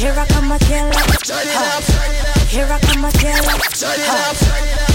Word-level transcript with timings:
Here 0.00 0.16
I 0.16 0.24
come 0.28 0.50
again 0.50 0.90
turn 1.28 1.44
it 1.44 1.56
up, 1.60 1.84
Here 2.48 2.64
I 2.64 2.80
come 2.80 3.04
again 3.04 3.36
turn 3.76 4.00
it 4.00 4.08
up. 4.08 4.36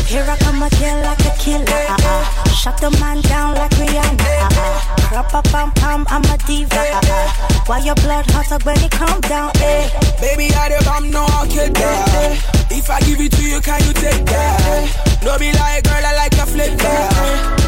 Here 0.09 0.25
I 0.27 0.35
come 0.37 0.63
again 0.63 1.03
like 1.05 1.21
a 1.21 1.31
killer. 1.37 1.61
Shut 2.49 2.81
the 2.81 2.89
man 2.99 3.21
down 3.21 3.53
like 3.53 3.69
Rihanna. 3.77 5.13
Rappa 5.13 5.43
pam 5.51 5.71
pam, 5.73 6.07
I'm 6.09 6.25
a 6.25 6.37
diva. 6.47 6.81
Why 7.67 7.85
your 7.85 7.93
blood 8.01 8.25
hotter 8.31 8.57
when 8.65 8.81
it 8.81 8.89
come 8.89 9.21
down? 9.21 9.51
Eh? 9.61 9.93
Baby, 10.19 10.49
I 10.55 10.69
the 10.69 10.83
bomb, 10.83 11.11
no, 11.11 11.23
I'll 11.37 11.45
kill. 11.45 11.69
If 12.73 12.89
I 12.89 12.99
give 13.01 13.21
it 13.21 13.31
to 13.33 13.43
you, 13.43 13.61
can 13.61 13.85
you 13.85 13.93
take 13.93 14.25
that? 14.25 15.21
No 15.23 15.37
be 15.37 15.53
like, 15.53 15.83
girl, 15.83 16.01
I 16.01 16.15
like 16.17 16.33
your 16.33 16.47
flip. 16.47 16.73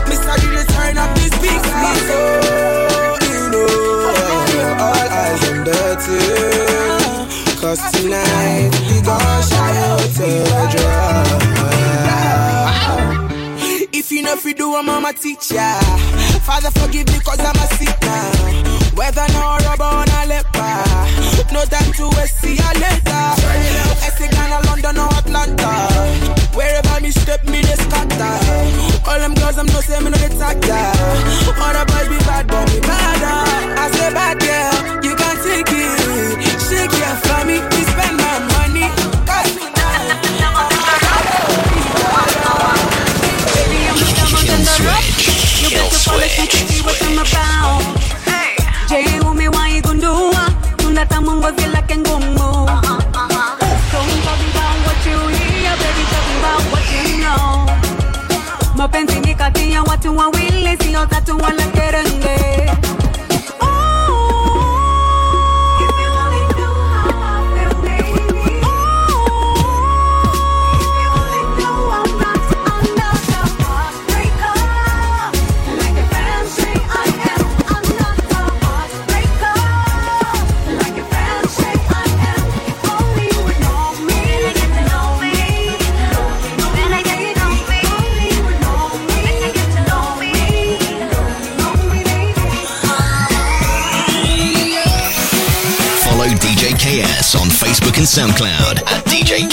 Mr. 0.09 0.33
DJ, 0.41 0.65
turn 0.73 0.97
up 0.97 1.13
this 1.13 1.29
beat, 1.37 1.61
please. 1.61 2.09
Oh, 2.17 3.17
you 3.29 3.49
know, 3.53 4.81
all 4.81 5.09
eyes 5.21 5.49
on 5.49 5.63
dirty. 5.65 6.96
Cause 7.59 7.81
tonight, 7.91 8.69
we 8.87 9.01
gon' 9.01 9.41
shout 9.43 9.99
to 9.99 10.21
the 10.21 10.97
if 14.07 14.11
you 14.11 14.21
know 14.21 14.33
if 14.33 14.45
you 14.45 14.53
do, 14.53 14.73
I'm 14.75 14.85
mama 14.85 15.11
teacher. 15.11 15.73
Father, 16.47 16.71
forgive 16.79 17.07
me 17.07 17.19
cause 17.19 17.39
I'm 17.39 17.57
a 17.57 17.67
man. 18.05 18.95
Whether 18.95 19.27
no 19.33 19.57
rubber 19.67 19.83
or 19.83 20.05
a 20.05 20.21
leper. 20.31 21.27
No 21.51 21.65
time 21.65 21.91
to 21.99 22.07
waste, 22.15 22.39
see 22.39 22.55
ya 22.55 22.71
later. 22.79 23.25
Essie, 24.05 24.29
Ghana, 24.29 24.61
London 24.67 24.97
or 24.99 25.09
Atlanta. 25.11 25.71
Wherever 26.55 27.01
me 27.01 27.11
step, 27.11 27.43
me 27.45 27.61
they 27.61 27.75
scatter. 27.75 28.37
All 29.09 29.19
them 29.19 29.33
girls, 29.35 29.57
I'm 29.57 29.65
no 29.65 29.81
say 29.81 29.99
me 29.99 30.09
no 30.09 30.17
get 30.17 30.31
tacta. 30.39 30.93
All 31.59 31.73
the 31.73 31.83
boys 31.91 32.07
be 32.07 32.17
bad, 32.23 32.47
but 32.47 32.63
me 32.71 32.79
badder. 32.79 33.25
Ah. 33.27 33.83
I 33.83 33.91
say 33.91 34.13
bad 34.13 34.39
girl, 34.39 35.03
you 35.03 35.15
can't 35.15 35.39
take 35.43 35.67
it. 35.67 36.36
Shake 36.67 36.91
your 36.99 37.15
for 37.23 37.45
me, 37.45 37.57
spend 37.87 38.17
my 38.17 38.39
money. 38.53 38.87
Cause 39.25 39.55
Kill 43.27 44.63
Switch. 44.65 45.25
Kill 45.69 45.89
Switch. 45.91 46.47
Je 48.89 49.19
umi 49.29 49.47
waigundua 49.47 50.49
tunata 50.77 51.21
mongozi 51.21 51.65
lake 51.73 51.97
ngumu 51.97 52.65
Don't 52.67 54.23
talk 54.23 54.41
about 54.51 54.77
what 54.85 55.05
you 55.05 55.17
hear, 55.27 55.75
baby, 55.77 56.03
about 56.39 56.63
what 56.71 56.85
you 56.91 57.17
know. 57.17 57.67
mapenzi 58.75 59.19
ni 59.19 59.35
kati 59.35 59.71
ya 59.71 59.83
watu 59.83 60.17
wawili 60.17 60.77
sio 60.83 61.05
tatu 61.05 61.37
wala 61.37 61.63
SoundCloud 98.17 98.81
at 98.87 99.05
DJ 99.05 99.47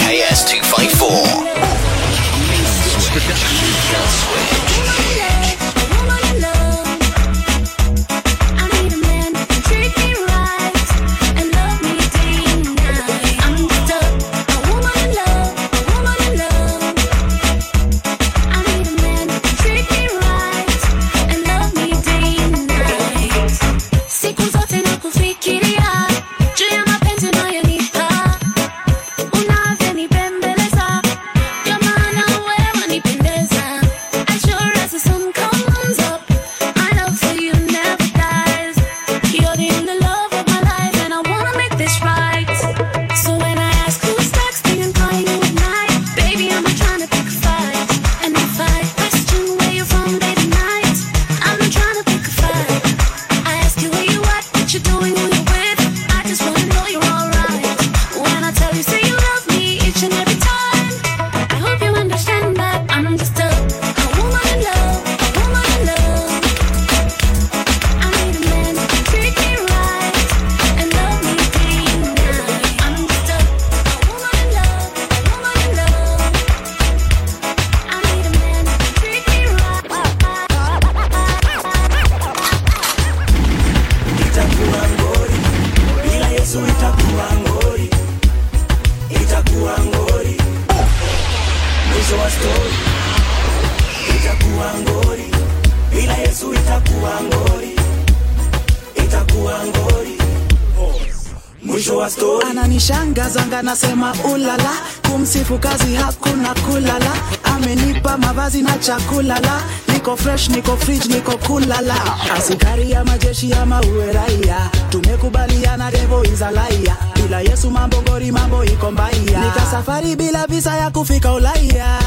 story 102.81 102.99
ananishangazanga 103.01 103.63
nasema 103.63 104.15
ulala. 104.35 104.71
Kumsifu 105.11 105.59
kazi 105.59 105.95
hakuna 105.95 106.55
kulala. 106.55 107.13
Amenipa 107.45 108.19
mavazi 108.19 108.63
na 108.63 108.79
chakulala 108.79 109.63
niko 109.93 110.17
fresh 110.17 110.49
niko 110.49 110.77
fridge 110.77 111.09
niko 111.09 111.39
kulala 111.39 111.95
asikari 112.37 112.91
ya 112.91 113.05
majeshi 113.05 113.53
ama 113.53 113.81
uwe 113.81 114.13
raia. 114.13 114.71
Tumekubaliana 114.91 115.91
devo 115.91 116.25
izalaia 116.25 116.97
bila 117.17 117.41
yesu 117.41 117.71
mambo 117.71 118.03
ngori 118.03 118.33
mambo 118.33 118.65
iko 118.65 118.91
mbaia. 118.91 119.41
nikasafari 119.45 120.17
bila 120.17 120.47
visa 120.47 120.77
ya 120.77 120.91
kufika 120.91 121.33
ulaya. 121.33 121.99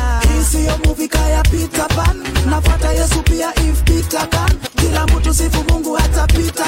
Isiyo 0.42 0.80
muvika 0.86 1.20
ya 1.20 1.44
Peter 1.44 1.88
Pan. 1.88 2.24
Yesu 2.98 3.22
pia 3.24 3.54
if 3.56 3.84
Peter 3.84 4.28
kila 4.76 5.06
mtu 5.06 5.34
sifu 5.34 5.64
mungu 5.70 5.96
hata 5.96 6.28
Peter 6.28 6.66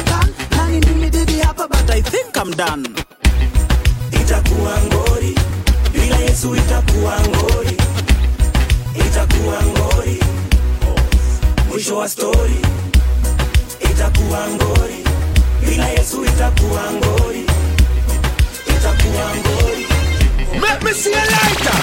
nani 0.57 0.86
mimi 0.86 1.40
hapa 1.42 1.68
but 1.68 1.90
I 1.90 2.01
think 2.01 2.36
I'm 2.38 2.51
done 2.51 2.86
itakuwa 4.12 4.78
ngori 4.86 5.36
bila 5.94 6.18
yesu 6.18 6.56
itakuwa 6.56 7.20
ngori 7.22 7.78
itakuwa 8.96 9.64
ngori 9.64 10.20
mwisho 11.70 11.98
wa 11.98 12.10
story 12.10 12.60
itakuwa 13.92 14.48
ngori 14.50 15.04
bila 15.66 15.88
yesu 15.88 16.26
itakuwa 16.26 16.82
ngori 16.94 17.46
itakuwa 18.68 19.26
ngori 19.36 19.86
Make 20.62 20.84
me 20.84 20.94
see 20.94 21.14
a 21.14 21.24
lighter. 21.26 21.80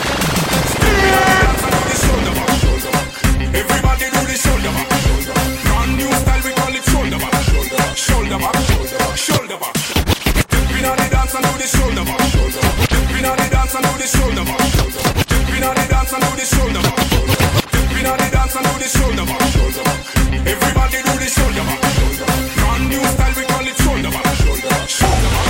Everybody 3.55 4.05
do 4.11 4.21
the 4.27 4.37
shoulder 4.37 4.73
back. 4.77 4.89
Brand 5.65 5.97
new 5.97 6.13
style, 6.13 6.43
we 6.45 6.53
call 6.53 6.75
it 6.75 6.85
shoulder 6.85 7.19
back. 7.19 7.97
Shoulder 7.97 8.39
back, 8.39 9.17
shoulder 9.17 9.57
back. 9.59 9.77
Step 9.77 9.96
in 10.79 10.85
on 10.85 10.97
the 10.97 11.09
dance 11.09 11.35
and 11.35 11.45
do 11.45 11.53
the 11.57 11.67
shoulder 11.67 12.05
back. 12.05 12.21
In 13.17 13.25
on 13.25 13.37
the 13.37 13.49
dance 13.49 13.75
and 13.75 13.85
do 13.85 13.93
the 13.97 14.07
shoulder 14.07 14.45
back. 14.45 14.61
In 15.57 15.65
on 15.65 15.75
the 15.75 15.85
dance 15.89 16.13
and 16.13 16.23
do 16.23 16.31
the 16.37 16.45
shoulder 16.45 16.83
back. 16.85 17.01
In 17.97 18.07
on 18.07 18.17
the 18.21 18.29
dance 18.31 18.57
and 18.57 18.67
do 18.67 18.73
the 18.77 18.89
shoulder 18.89 19.25
back. 19.25 19.41
Everybody 20.47 20.99
do 21.07 21.15
the 21.17 21.29
shoulder 21.33 21.65
back. 21.65 21.81
Brand 22.61 22.85
new 22.93 23.03
style, 23.15 23.35
we 23.37 23.45
call 23.49 23.67
it 23.67 23.77
shoulder 23.81 24.11
back. 24.13 24.27
Shoulder 24.89 25.31
back. 25.33 25.49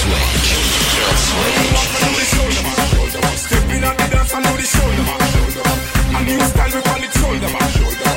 Switch. 0.00 0.50
Stepping 3.44 3.84
on 3.84 3.96
the 3.96 4.06
dance 4.12 4.34
and 4.34 4.44
do 4.44 4.52
the 4.60 4.66
shoulder 4.68 5.04
back. 5.08 5.22
A 6.14 6.20
new 6.24 6.40
style 6.52 6.72
we 6.74 6.80
call 6.84 7.02
it 7.02 7.12
shoulder 7.16 7.50
back. 7.52 7.63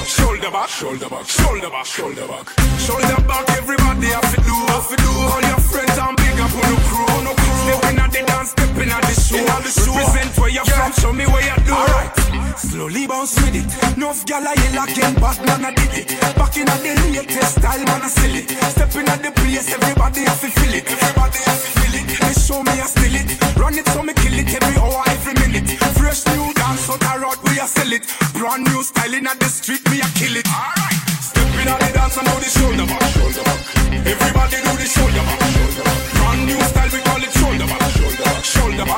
Shoulder 0.07 0.51
back, 0.51 0.69
shoulder 0.69 1.09
back, 1.09 1.27
shoulder 1.27 1.69
back, 1.69 1.85
shoulder 1.85 2.27
back. 2.27 2.47
Shoulder 2.79 3.21
back, 3.27 3.49
everybody 3.57 4.07
have 4.07 4.33
to 4.33 4.39
do, 4.39 4.55
have 4.71 4.87
to 4.87 4.95
do. 4.95 5.11
All 5.27 5.41
your 5.41 5.59
friends 5.59 5.97
and 5.99 6.15
big 6.15 6.39
up 6.39 6.53
on 6.55 6.63
the 6.63 6.79
crew, 6.87 7.07
on 7.11 7.35
crew. 7.35 7.89
On 7.89 8.06
the 8.19 8.25
dance, 8.25 8.51
stepping 8.51 8.91
on 8.91 9.01
the 9.01 9.13
show, 9.13 9.41
on 9.53 9.61
the 9.63 9.69
show. 9.69 9.93
Represent 9.93 10.37
where 10.37 10.49
you're 10.49 10.65
from, 10.65 10.91
show 10.93 11.13
me 11.13 11.25
where 11.27 11.43
you 11.43 11.57
do. 11.65 11.73
Alright. 11.73 12.11
Slowly 12.57 13.07
bounce 13.07 13.35
with 13.41 13.55
it. 13.55 13.67
Enough 13.97 14.25
gal 14.25 14.47
I 14.47 14.53
yell 14.53 14.83
again, 14.83 15.13
but 15.21 15.37
man 15.45 15.65
I 15.65 15.71
did 15.73 15.93
it. 15.93 16.07
Back 16.37 16.57
in 16.57 16.65
the 16.65 16.77
latest 17.13 17.59
style, 17.59 17.83
man 17.85 18.01
I 18.01 18.09
still 18.09 18.35
it. 18.35 18.49
Stepping 18.73 19.07
at 19.07 19.21
the 19.21 19.31
place, 19.31 19.69
everybody 19.69 20.21
have 20.25 20.41
to 20.41 20.49
feel 20.49 20.73
it. 20.73 20.85
Everybody 20.89 21.39
have 21.45 21.61
to 21.61 21.69
feel 21.77 21.95
it. 21.99 22.05
They 22.17 22.33
show 22.33 22.63
me 22.63 22.73
I 22.73 22.87
still 22.89 23.15
it. 23.15 23.29
Run 23.57 23.77
it 23.77 23.87
so 23.87 24.01
me 24.01 24.13
kill 24.13 24.37
it 24.37 24.49
every 24.49 24.77
hour, 24.81 25.03
every 25.07 25.33
minute. 25.41 25.69
Fresh 25.97 26.25
new 26.33 26.53
dance 26.53 26.89
out 26.89 26.99
the 26.99 27.13
road, 27.21 27.39
we 27.45 27.59
a 27.59 27.67
sell 27.67 27.91
it. 27.91 28.03
Brand 28.33 28.65
new 28.65 28.81
styling 28.83 29.27
at 29.27 29.39
the 29.39 29.49
street, 29.49 29.83
me 29.91 30.01
a 30.01 30.09
kill 30.17 30.35
it. 30.37 30.47
Alright. 30.49 30.97
Stepping 31.21 31.69
on 31.69 31.79
the 31.79 31.89
dance 31.93 32.17
and 32.17 32.25
do 32.25 32.35
the. 32.41 32.47
Shoulder 32.47 32.87
back. 32.87 33.03
Everybody 34.07 34.57
do 34.63 34.73
the 34.79 34.87
shoulder 34.87 35.21
back. 35.21 35.56
Playing 38.77 38.93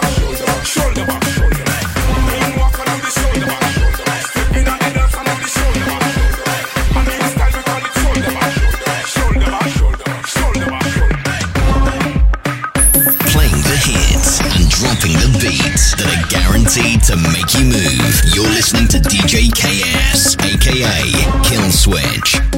the 13.64 13.80
hits 13.80 14.42
and 14.42 14.68
dropping 14.70 15.14
the 15.14 15.30
beats 15.40 15.96
that 15.96 16.12
are 16.12 16.28
guaranteed 16.28 17.00
to 17.04 17.16
make 17.32 17.54
you 17.56 17.64
move. 17.64 18.22
You're 18.36 18.52
listening 18.52 18.90
to 18.90 18.98
DJ 18.98 19.48
KS, 19.56 20.36
aka 20.44 21.08
Kill 21.44 21.72
Switch. 21.72 22.49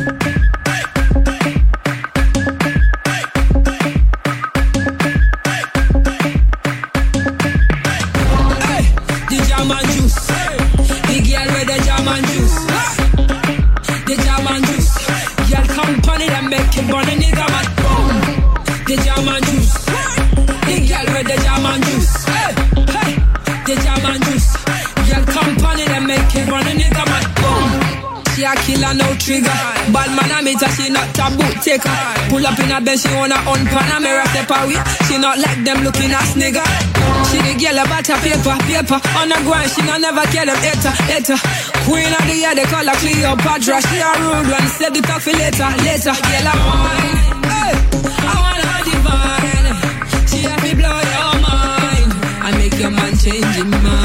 Taboo 31.71 31.87
taker. 31.87 32.29
Pull 32.29 32.45
up 32.47 32.59
in 32.59 32.71
a 32.71 32.81
bed, 32.81 32.99
she 32.99 33.07
wanna 33.15 33.35
on 33.47 33.63
Panamera 33.67 34.25
away. 34.63 34.79
She 35.07 35.17
not 35.17 35.37
like 35.37 35.63
them 35.63 35.83
looking 35.83 36.11
ass 36.11 36.33
nigga. 36.35 36.63
She 37.29 37.37
the 37.39 37.53
girl 37.59 37.79
about 37.83 38.07
her 38.07 38.19
paper, 38.19 38.55
paper. 38.67 38.99
On 39.19 39.29
the 39.29 39.37
ground, 39.45 39.69
she 39.71 39.81
not 39.83 40.01
never 40.01 40.23
care 40.31 40.45
them 40.45 40.59
later, 40.59 40.93
later. 41.07 41.37
Queen 41.85 42.11
of 42.13 42.23
the 42.27 42.35
year, 42.35 42.55
they 42.55 42.65
call 42.65 42.85
her 42.85 42.97
Cleopatra. 42.99 43.81
She 43.87 43.97
a 43.99 44.11
rude 44.19 44.49
one, 44.51 44.67
said 44.75 44.93
the 44.93 45.01
talk 45.01 45.21
for 45.21 45.33
later, 45.33 45.69
later. 45.83 46.15
Girl, 46.15 46.47
I'm 46.51 46.59
mine. 46.83 47.19
Hey, 47.51 47.73
I 48.27 48.33
want 48.41 48.63
her 48.63 48.81
divine. 48.87 49.67
She 50.27 50.39
have 50.47 50.61
me 50.63 50.73
blow 50.75 50.99
your 51.13 51.33
mind. 51.43 52.09
I 52.43 52.49
make 52.57 52.77
your 52.79 52.91
man 52.91 53.17
change 53.17 53.45
his 53.55 53.65
mind. 53.65 54.00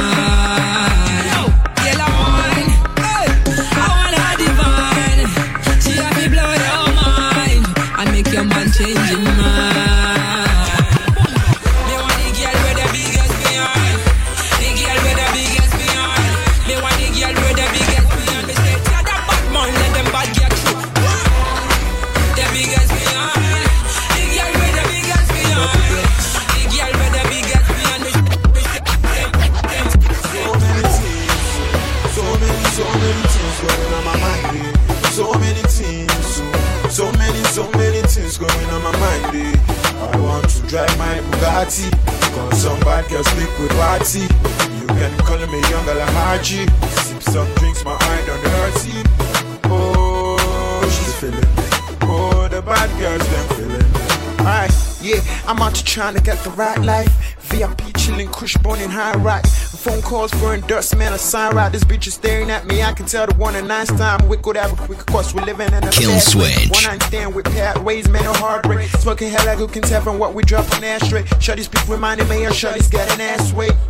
Trying 55.96 56.15
to 56.15 56.20
get 56.20 56.36
the 56.44 56.50
right 56.50 56.79
life. 56.82 57.08
VIP 57.44 57.96
chilling, 57.96 58.29
kush 58.29 58.55
burning 58.58 58.91
high 58.91 59.17
rise. 59.17 59.48
Phone 59.82 60.03
calls 60.03 60.31
for 60.34 60.53
endorsement, 60.53 61.15
a 61.15 61.19
sign 61.19 61.56
right. 61.56 61.72
This 61.72 61.84
bitch 61.84 62.06
is 62.06 62.12
staring 62.12 62.50
at 62.50 62.67
me. 62.67 62.82
I 62.82 62.93
can 62.93 63.06
tell 63.06 63.26
the 63.26 63.34
one 63.36 63.56
and 63.56 63.67
nine 63.67 63.86
time. 63.86 64.29
We 64.29 64.36
could 64.36 64.58
have 64.58 64.74
a 64.74 64.76
quick 64.76 64.98
course. 65.06 65.32
We're 65.32 65.46
living 65.46 65.69
in 65.69 65.82
a 65.82 65.91
Kill 65.91 66.20
switch. 66.20 66.69
One 66.69 66.82
night 66.82 67.03
stand 67.05 67.34
with 67.34 67.46
pathways, 67.46 68.10
man, 68.10 68.24
no 68.24 68.34
heart 68.34 68.67
rate. 68.67 68.91
Smoking 68.91 69.31
hell 69.31 69.46
like 69.46 69.56
who 69.56 69.69
can 69.69 69.81
tell 69.81 70.03
from 70.03 70.19
what 70.19 70.34
we 70.34 70.43
drop 70.43 70.70
on 70.74 70.84
ashtray. 70.84 71.24
Shorty's 71.41 71.67
people 71.67 71.94
reminding 71.94 72.29
me 72.29 72.44
of 72.44 72.53
Shorty's 72.53 72.88
got 72.88 73.10
an 73.15 73.22
ass 73.22 73.55
weight. 73.55 73.72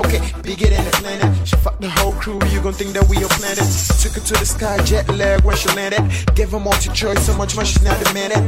Okay, 0.00 0.20
bigger 0.42 0.68
than 0.68 0.84
the 0.84 0.90
planet. 0.92 1.48
She 1.48 1.56
fucked 1.56 1.80
the 1.80 1.90
whole 1.90 2.12
crew, 2.12 2.38
you 2.50 2.62
gon' 2.62 2.72
think 2.72 2.92
that 2.92 3.06
we 3.08 3.16
a 3.16 3.28
planet. 3.28 3.66
Took 4.00 4.12
her 4.12 4.20
to 4.20 4.34
the 4.34 4.46
sky, 4.46 4.82
jet 4.84 5.08
lag 5.08 5.44
when 5.44 5.56
she 5.56 5.68
landed. 5.70 6.00
Gave 6.36 6.52
her 6.52 6.60
multi-choice, 6.60 7.26
so 7.26 7.36
much 7.36 7.56
money 7.56 7.68
she's 7.68 7.82
not 7.82 8.02
demanded. 8.02 8.40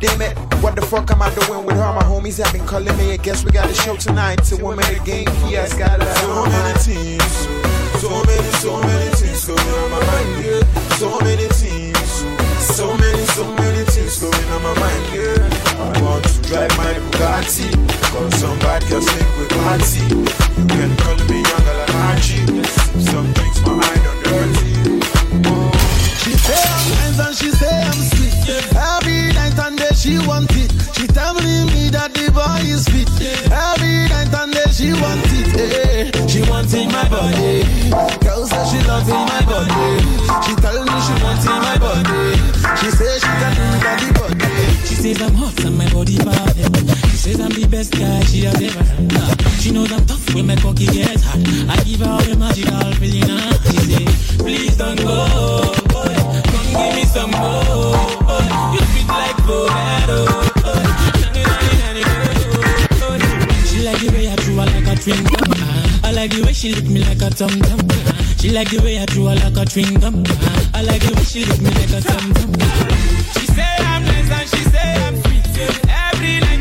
Damn 0.00 0.22
it, 0.22 0.32
what 0.62 0.74
the 0.76 0.80
fuck 0.80 1.10
am 1.10 1.20
I 1.20 1.28
doing 1.34 1.66
with 1.66 1.76
her? 1.76 1.92
My 1.92 2.02
homies 2.02 2.42
have 2.42 2.50
been 2.54 2.66
calling 2.66 2.96
me. 2.96 3.12
I 3.12 3.18
guess 3.18 3.44
we 3.44 3.50
got 3.50 3.68
a 3.68 3.74
show 3.74 3.96
tonight. 3.96 4.42
To 4.48 4.56
women 4.56 4.86
the 4.88 4.98
game, 5.04 5.28
yes, 5.44 5.76
got 5.76 6.00
a 6.00 6.06
So 6.16 6.46
many 6.48 6.78
things, 6.80 7.32
so, 8.00 8.08
many, 8.24 8.50
so 8.64 8.80
many 8.80 9.10
things 9.20 9.44
going 9.44 9.60
on 9.60 9.90
my 9.90 10.00
mind, 10.00 10.44
yeah. 10.44 10.64
So 10.96 11.20
many 11.20 11.44
things, 11.52 12.10
so 12.64 12.96
many, 12.96 13.24
so 13.36 13.44
many 13.60 13.84
things 13.92 14.16
going 14.16 14.48
on 14.56 14.62
my 14.62 14.74
mind, 14.80 15.04
yeah. 15.12 15.36
I 15.76 16.00
want 16.00 16.24
to 16.24 16.42
drive 16.48 16.72
my 16.78 16.96
Bugatti. 16.96 17.68
Cause 18.08 18.34
some 18.40 18.58
bad 18.60 18.80
girls 18.88 19.04
think 19.04 19.28
we 19.36 19.46
party. 19.52 20.00
You 20.56 20.64
can 20.64 20.96
call 20.96 21.20
me 21.28 21.44
young 21.44 21.68
Archie. 22.08 22.48
Some 23.04 23.30
drinks 23.34 23.60
my 23.68 23.76
eye 23.76 23.99
the 32.40 32.80
boy 32.88 33.08
fit. 33.18 33.52
Every 33.52 34.08
night 34.08 34.32
and 34.32 34.52
day 34.52 34.70
she 34.72 34.92
want 34.92 35.20
it. 35.28 35.52
eh. 35.60 36.26
She 36.26 36.40
wants 36.48 36.72
in 36.74 36.88
my 36.88 37.08
body. 37.08 37.64
Girl 38.24 38.46
say 38.46 38.64
she 38.70 38.80
loves 38.88 39.08
in 39.08 39.22
my 39.28 39.42
body. 39.44 40.00
She 40.46 40.54
tell 40.56 40.80
me 40.84 40.96
she 41.04 41.14
wants 41.22 41.44
in 41.44 41.58
my 41.60 41.76
body. 41.78 42.36
She 42.80 42.90
say 42.90 43.18
she 43.18 43.32
can 43.40 43.52
do 43.56 43.66
body 43.84 44.08
body. 44.16 44.86
She 44.86 44.94
says 44.94 45.22
I'm 45.22 45.34
hot 45.34 45.64
and 45.64 45.76
my 45.76 45.88
body 45.92 46.16
bad. 46.18 46.56
She 47.10 47.16
says 47.16 47.40
I'm 47.40 47.50
the 47.50 47.66
best 47.68 47.92
guy 47.92 48.20
she 48.24 48.42
has 48.44 48.60
ever 48.60 48.84
had. 48.84 49.60
She 49.60 49.70
knows 49.72 49.92
I'm 49.92 50.04
tough 50.06 50.34
when 50.34 50.46
my 50.46 50.56
cocky 50.56 50.86
gets 50.86 51.22
hot. 51.22 51.38
I 51.68 51.76
give 51.84 52.00
her 52.00 52.08
all 52.10 52.22
the 52.22 52.36
magical 52.36 52.92
feeling. 52.96 53.28
She 53.68 53.76
say, 53.84 54.04
please 54.38 54.76
don't 54.76 54.96
go. 54.96 55.74
boy. 55.92 56.14
Come 56.48 56.68
give 56.72 56.94
me 56.96 57.04
some 57.04 57.30
more. 57.32 58.00
You 58.72 58.80
sweet 58.88 59.08
like 59.08 59.36
Bovedo. 59.44 60.39
Chewing 65.00 65.24
gum. 65.24 65.52
I 66.04 66.12
like 66.12 66.30
the 66.30 66.42
way 66.44 66.52
she 66.52 66.74
lick 66.74 66.88
me 66.88 67.00
like 67.00 67.22
a 67.22 67.30
tum 67.30 67.50
tum. 67.60 67.80
She 68.38 68.50
like 68.50 68.70
the 68.70 68.80
way 68.82 68.98
I 68.98 69.06
chew 69.06 69.26
her 69.26 69.34
like 69.34 69.56
a 69.56 69.64
chewing 69.64 69.98
gum. 70.00 70.22
I 70.74 70.82
like 70.82 71.02
the 71.02 71.14
way 71.16 71.24
she 71.24 71.44
lick 71.44 71.60
me 71.60 71.70
like 71.70 71.92
a 71.96 72.00
tum 72.00 72.34
tum. 72.34 72.52
She 73.34 73.46
say 73.46 73.76
I'm 73.80 74.04
nice 74.04 74.30
and 74.30 74.48
she 74.48 74.62
say 74.68 74.94
I'm 75.06 75.16
sweet. 75.22 75.88
Every 75.88 76.40
night 76.40 76.59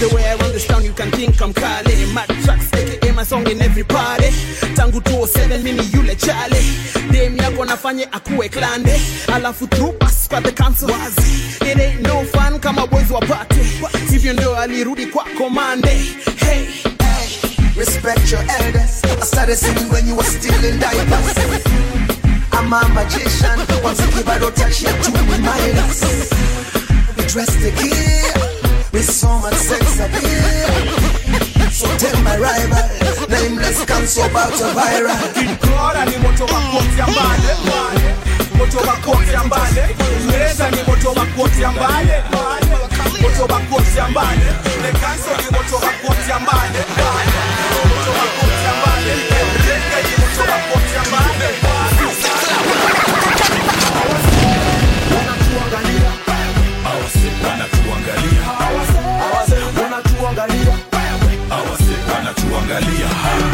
The 0.00 0.08
way 0.14 0.24
I 0.24 0.34
run 0.36 0.52
this 0.52 0.66
town, 0.66 0.84
you 0.84 0.92
can 0.92 1.10
think 1.10 1.40
I'm 1.42 1.52
Kale. 1.52 2.06
Mad 2.14 2.28
tracks, 2.44 2.72
aka 2.72 3.12
my 3.12 3.22
song 3.22 3.46
in 3.50 3.60
every 3.60 3.84
party. 3.84 4.30
Tangu 4.74 5.00
207 5.00 5.62
mimi 5.62 5.84
yule 5.92 6.16
chale. 6.16 6.60
Dem 7.12 7.36
yako 7.36 7.64
nafanye 7.64 8.04
akuwe 8.12 8.48
klande. 8.48 9.00
Alafu 9.34 9.66
through 9.66 9.92
pass 9.98 10.28
kwa 10.28 10.40
the 10.40 10.52
council. 10.52 10.88
It 10.90 11.78
ain't 11.78 12.02
no 12.02 12.19
fun 13.10 13.20
kama 13.20 13.48
boys 13.48 13.80
wa 13.80 13.88
party. 13.90 14.12
Hivyo 14.12 14.32
ndio 14.32 14.56
alirudi 14.56 15.06
kwa 15.06 15.24
komande. 15.38 15.88
Hey, 16.36 16.66
Respect 17.76 18.30
your 18.32 18.42
elders. 18.42 19.02
I 19.04 19.24
started 19.26 19.56
singing 19.56 19.88
when 19.92 20.06
you 20.08 20.14
were 20.16 20.24
still 20.28 20.64
in 20.64 20.78
diapers. 20.78 21.36
I'm 22.52 22.72
a 22.72 22.88
magician. 22.88 23.58
Give 23.66 24.28
a 24.28 24.50
touch, 24.50 24.82
you're 24.82 24.92
two 25.02 25.12
reminders. 25.32 26.02
We 27.16 27.24
dress 27.24 27.48
to 27.56 27.70
kill 27.70 28.42
with 28.92 29.08
so 29.10 29.28
much 29.38 29.54
sex 29.54 29.98
appeal. 30.00 31.70
So 31.70 31.86
tell 31.96 32.22
my 32.22 32.36
rival, 32.36 32.84
nameless 33.30 33.84
can 33.86 34.06
so 34.06 34.26
about 34.26 34.52
a 34.60 34.74
viral. 34.76 35.58
Kora 35.62 36.04
ni 36.04 36.16
moto 36.18 36.44
wa 36.44 36.60
koti 36.60 36.98
ya 36.98 37.06
mbale 37.06 37.54
mbale 37.64 38.14
moto 38.60 38.78
wa 38.78 38.96
kuotea 38.96 39.44
mbali, 39.44 39.80
Uingereza 40.20 40.70
ni 40.70 40.82
moto 40.82 41.08
wa 41.20 41.26
kuotea 41.26 41.70
mbali, 41.72 42.10
moto 43.22 43.42
wa 43.54 43.60
kuotea 43.60 44.08
mbali, 44.08 44.40
Lekanso 44.82 45.30
ni 45.36 45.44
moto 45.56 45.74
wa 45.86 45.92
kuotea 46.00 46.38
mbali, 46.38 46.78
moto 47.90 48.10
wa 48.18 48.26
kuotea 48.36 48.72
mbali, 48.80 49.14
Reka 49.68 49.98
ni 50.08 50.12
moto 50.22 50.42
wa 50.52 50.58
kuotea 50.58 51.02
mbali. 51.08 51.50
Wanatuangalia, 55.16 56.10
wanatuangalia, 57.44 58.42
wanatuangalia, 59.82 60.78
wanatuangalia. 62.14 63.49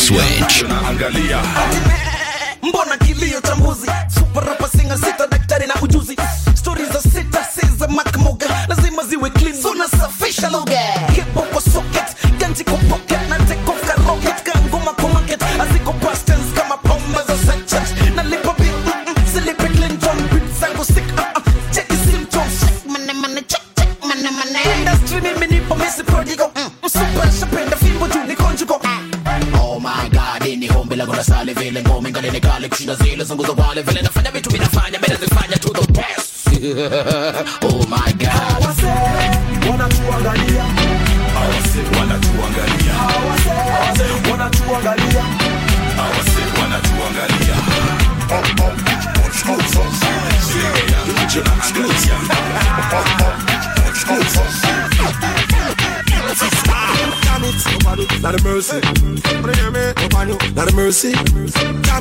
Switch. 0.00 0.62
mbona 2.62 2.96
kilio 2.96 3.40
cha 3.40 3.56
mbuzi 3.56 3.90
super 4.14 4.44
rapper 4.44 4.68
singer 4.68 4.98
sita 4.98 5.26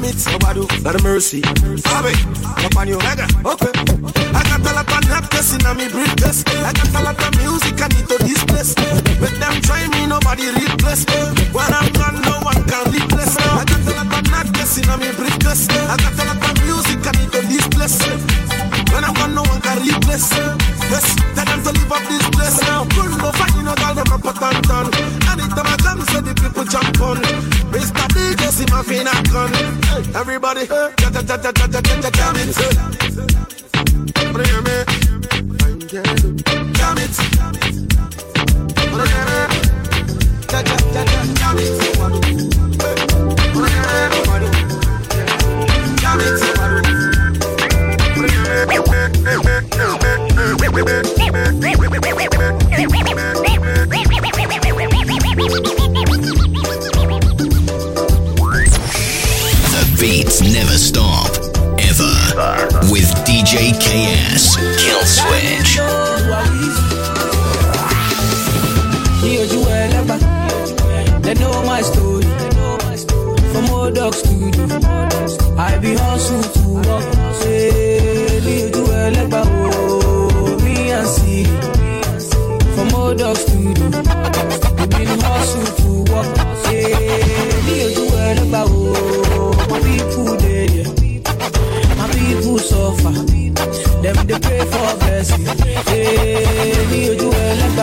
It, 0.10 0.26
nobody, 0.26 0.66
not 0.82 0.96
a 0.98 1.04
mercy. 1.04 1.38
Abe, 1.38 2.18
upon 2.66 2.88
you, 2.88 2.98
okay. 2.98 3.70
I 4.34 4.42
got 4.42 4.66
a 4.66 4.74
lot 4.74 4.90
of 4.90 5.06
napkins 5.06 5.54
in 5.54 5.62
me 5.78 5.86
briefcase. 5.86 6.42
I 6.66 6.74
got 6.74 6.90
a 6.98 7.02
lot 7.06 7.22
of 7.22 7.38
music 7.38 7.78
I 7.78 7.88
need 7.94 8.10
to 8.10 8.18
displace. 8.26 8.74
With 9.22 9.38
them 9.38 9.62
try 9.62 9.86
me, 9.94 10.08
nobody 10.08 10.50
replace. 10.50 11.06
When 11.54 11.70
I'm 11.70 11.94
gone, 11.94 12.22
no 12.26 12.42
one 12.42 12.58
can 12.66 12.90
replace. 12.90 13.38
I 13.38 13.64
got 13.70 13.86
a 13.86 13.92
lot 14.02 14.18
of 14.18 14.32
napkins 14.34 14.78
in 14.82 14.90
me 14.98 15.14
briefcase. 15.14 15.70
I 15.70 15.96
got 16.02 16.18
a 16.18 16.24
lot 16.26 16.42
of 16.42 16.58
music 16.66 17.06
I 17.06 17.12
need 17.14 17.32
to 17.32 17.42
displace. 17.46 18.02
When 18.90 19.04
I'm 19.06 19.14
gone, 19.14 19.36
no 19.36 19.44
one 19.44 19.62
can 19.62 19.78
replace. 19.86 20.79
Yes, 20.90 21.06
tell 21.36 21.46
them 21.46 21.62
to 21.64 21.72
leave 21.72 21.92
up 21.92 22.04
this 22.10 22.26
place 22.30 22.62
now. 22.62 22.84
Good 22.86 23.12
no 23.22 23.32
fighting, 23.32 23.66
no 23.66 23.76
girl, 23.76 23.94
them 23.94 24.12
a 24.12 24.18
put 24.18 24.42
on 24.42 24.62
done. 24.64 24.90
Anytime 25.30 25.70
I 25.70 25.78
come, 25.78 26.02
so 26.10 26.20
the 26.22 26.34
people 26.34 26.66
jump 26.66 27.00
on. 27.02 27.18
Mr. 27.72 28.06
DJ, 28.14 28.50
see 28.50 28.66
my 28.74 28.82
fin 28.84 29.08
a 29.08 29.14
gun. 29.30 29.54
Everybody, 30.16 30.66
ja 30.66 30.90
ja 31.14 31.22
ja 31.22 31.36
ja 31.38 31.52
ja 31.56 31.66
ja 31.70 31.82
ja 31.86 32.00
ja 32.02 32.10
jam 32.18 32.36
it. 32.38 32.58
You 34.20 34.62
mean? 34.64 34.86
Jam 36.80 36.98
it. 36.98 37.16
You 38.82 38.98
mean? 38.98 39.50
Ja 40.52 40.60
ja 40.60 40.78
ja 40.94 41.04
ja 41.04 41.22
jam 41.40 41.58
it. 41.58 42.59
DJKS 63.50 64.62
Kill 64.78 65.02
Switch. 65.10 65.80
They 71.24 71.34
know 71.34 71.64
my 71.64 71.82
story. 71.82 72.26
From 73.52 73.70
old 73.72 73.96
dog 73.96 74.14
studio, 74.14 74.66
I 75.58 75.80
be 75.82 75.96
hustling 75.96 76.44
to 76.44 76.90
rock. 76.90 77.04
Say, 77.42 78.40
me 80.64 80.92
and 80.92 81.08
see. 81.08 81.46
From 82.76 82.94
old 82.94 83.18
dog 83.18 83.36
studio, 83.36 83.88
I 84.78 84.86
be 84.90 85.06
hustling 85.26 85.74
to 85.82 86.14
walk. 86.14 86.28
Say, 86.66 86.94
do 87.96 88.16
and 88.16 88.52
do 88.52 88.69
They 94.30 94.38
pray 94.38 94.60
for 94.60 94.96
blessing. 95.00 95.48
Eh, 95.88 96.86
me 96.92 97.16
do 97.18 97.32
a 97.32 97.56
leg 97.60 97.74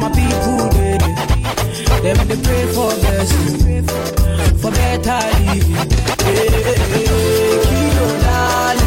My 0.00 0.08
people 0.10 0.66
dead, 0.74 1.00
yeah. 1.00 2.00
Them 2.00 2.18
they 2.26 2.38
pray 2.42 2.66
for 2.74 2.90
blessing, 2.98 3.86
for 4.58 4.72
better 4.72 5.20
living. 5.46 5.76
Hey, 6.26 6.48
hey, 6.50 6.74
hey, 6.90 7.58
kilo 7.68 8.06
dale, 8.18 8.82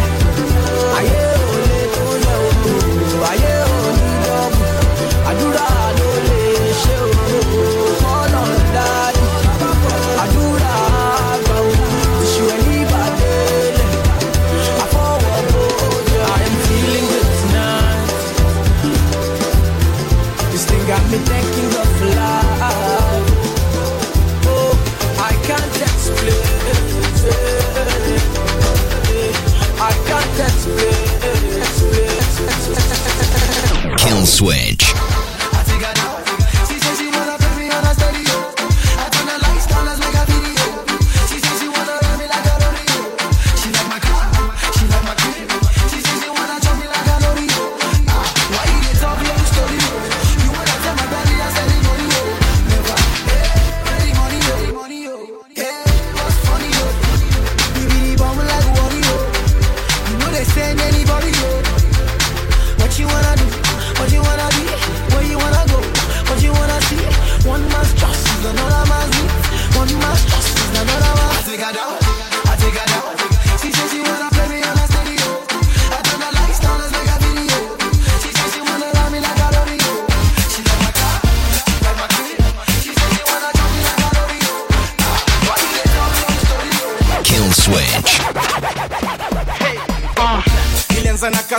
switch. 34.42 34.91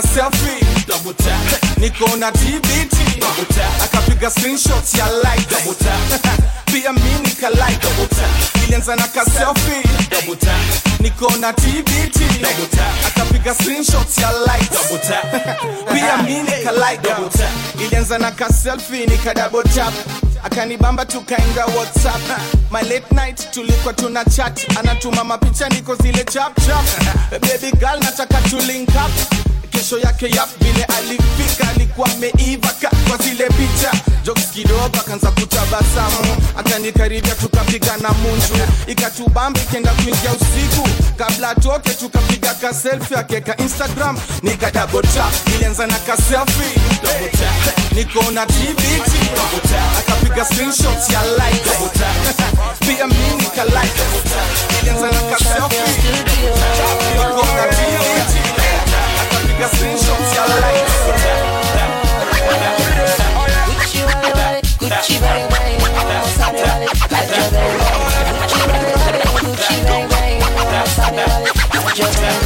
Kaselfi 0.03 0.85
double 0.87 1.13
tap 1.13 1.77
niko 1.77 2.17
na 2.17 2.31
tbt 2.31 3.19
double 3.19 3.45
tap 3.55 3.83
akapiga 3.83 4.29
screenshot 4.29 4.97
ya 4.97 5.05
like. 5.23 5.49
Double 5.49 5.75
tap 5.75 6.39
pia 6.65 6.93
mimi 6.93 7.19
nika 7.23 7.49
like 7.49 7.79
double 7.81 8.07
tap 8.07 8.63
ilianza 8.67 8.95
na 8.95 9.07
kaselfi 9.07 9.87
double 10.09 10.35
tap 10.35 10.59
niko 10.99 11.29
na 11.39 11.53
tbt 11.53 12.19
double 12.41 12.67
tap 12.71 12.93
akapiga 13.07 13.53
screenshot 13.53 14.17
ya 14.21 14.31
like. 14.31 14.69
Double 14.71 14.99
tap 14.99 15.25
pia 15.93 16.17
mimi 16.23 16.43
nika 16.43 16.71
like 16.71 17.01
double 17.03 17.29
tap 17.29 17.51
ilianza 17.81 18.17
na 18.17 18.31
kaselfi 18.31 19.05
nika 19.07 19.33
double 19.33 19.63
tap. 19.63 19.93
Akanibamba 20.43 21.05
tukainga 21.05 21.65
whatsapp. 21.65 22.21
My 22.69 22.81
late 22.81 23.11
night 23.15 23.51
tulikuwa 23.51 23.93
tuna 23.93 24.25
chat. 24.25 24.59
Anatuma 24.79 25.23
mapicha 25.23 25.69
niko 25.69 25.95
zile 25.95 26.23
chap 26.23 26.53
chap. 26.67 26.85
Baby 27.41 27.71
girl 27.79 27.99
nataka 27.99 28.41
tulink 28.49 28.89
up 28.89 29.42
kesho 29.73 29.99
yake 29.99 30.29
yap 30.35 30.49
vile 30.61 30.83
alifika 30.83 31.69
alikuwa 31.69 32.09
ameivaka 32.11 32.89
kwa 33.07 33.17
zile 33.17 33.45
picha. 33.47 33.91
Jokes 34.23 34.47
kidogo 34.53 34.97
akaanza 34.99 35.31
kutabasamu. 35.31 36.37
Akanikaribia 36.57 37.35
tukapigana 37.35 38.09
munju. 38.09 38.53
Ikatubamba 38.87 39.59
ikenda 39.61 39.91
kuingia 39.91 40.31
usiku. 40.31 40.89
Kabla 41.17 41.55
toke 41.55 41.89
tukapiga 41.89 42.53
kaselfi 42.53 43.15
akeka 43.15 43.57
instagram. 43.57 44.17
Nikadabota 44.43 45.25
ilianza 45.55 45.87
na 45.87 45.99
kaselfi 45.99 46.79
nikoona 47.95 48.45
tvt 48.45 49.11
akapiga 49.99 50.45
screenshot 50.45 51.09
ya 51.13 51.21
like. 51.23 51.69
Pia 52.87 53.07
mi 53.07 53.15
nikalike 53.37 54.03
ilianza 54.81 55.11
na 55.11 55.21
kaselfi 55.21 55.75
nikoona 57.13 57.67
tvt 57.67 58.62
na 59.59 59.69
tbt 59.69 59.69
akapiga 59.69 59.69
screenshots 59.69 60.35
ya 60.35 60.43
like 60.45 60.85
Gucci 63.67 64.01
wale, 64.05 64.61
Gucci 64.79 65.19
bang 65.19 65.49
bang, 65.49 65.79
Masari 66.07 66.61
wale, 66.61 66.87
Aja 67.11 67.43
bang 67.51 67.75
bang. 67.77 68.03
Gucci 68.39 68.59
wale, 68.67 68.89
Gucci 69.41 69.75
bang 69.85 70.05
bang, 70.09 70.39
Masari 70.65 71.17
wale, 71.17 71.49
Aja 71.89 72.05
bang 72.05 72.21
bang. 72.21 72.42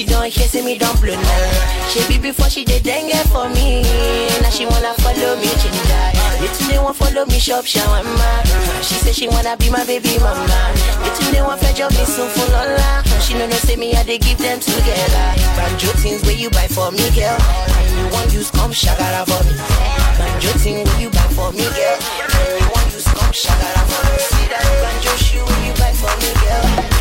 She 0.00 0.06
don't 0.06 0.32
hear, 0.32 0.48
say 0.48 0.64
me 0.64 0.78
don't 0.78 0.98
blow 0.98 1.12
now. 1.12 1.88
She 1.92 2.00
be 2.08 2.16
before 2.16 2.48
she 2.48 2.64
did 2.64 2.84
dengue 2.84 3.20
for 3.28 3.52
me. 3.52 3.84
Now 4.40 4.48
she 4.48 4.64
wanna 4.64 4.96
follow 5.04 5.36
me, 5.36 5.44
chinda. 5.60 6.40
Little 6.40 6.68
they 6.72 6.78
want 6.80 6.96
follow 6.96 7.26
me, 7.26 7.38
shop 7.38 7.66
shawarma. 7.68 8.80
She 8.80 8.94
say 8.96 9.12
she 9.12 9.28
wanna 9.28 9.58
be 9.58 9.68
my 9.68 9.84
baby 9.84 10.16
mama. 10.16 10.72
Little 11.04 11.32
they 11.36 11.42
want 11.42 11.60
fetch 11.60 11.76
job 11.76 11.92
me 11.92 12.06
soon 12.08 12.30
full 12.32 12.48
on 12.48 12.80
la. 12.80 13.02
She 13.20 13.34
know 13.34 13.44
no 13.44 13.52
say 13.60 13.76
me, 13.76 13.92
I 13.92 14.02
they 14.02 14.16
give 14.16 14.38
them 14.38 14.58
together. 14.58 15.36
Banjo 15.52 15.92
things 16.00 16.22
where 16.24 16.32
you 16.32 16.48
buy 16.48 16.66
for 16.72 16.90
me, 16.90 17.04
girl. 17.12 17.36
And 17.36 17.92
you 18.00 18.08
want 18.08 18.32
use 18.32 18.50
come 18.50 18.72
shagara 18.72 19.28
for 19.28 19.44
me. 19.52 19.52
Banjo 20.16 20.48
thing 20.64 20.80
where 20.80 21.00
you 21.02 21.10
buy 21.10 21.28
for 21.36 21.52
me, 21.52 21.68
girl. 21.76 21.98
And 22.40 22.56
you 22.56 22.68
want 22.72 22.88
use 22.96 23.04
come 23.04 23.36
shagara 23.36 23.84
for 23.84 24.00
me. 24.08 24.16
See 24.16 24.48
that 24.48 24.64
banjo 24.80 25.12
shoe 25.20 25.44
where 25.44 25.60
you 25.68 25.76
buy 25.76 25.92
for 25.92 26.08
me, 26.24 26.32
girl. 26.40 26.99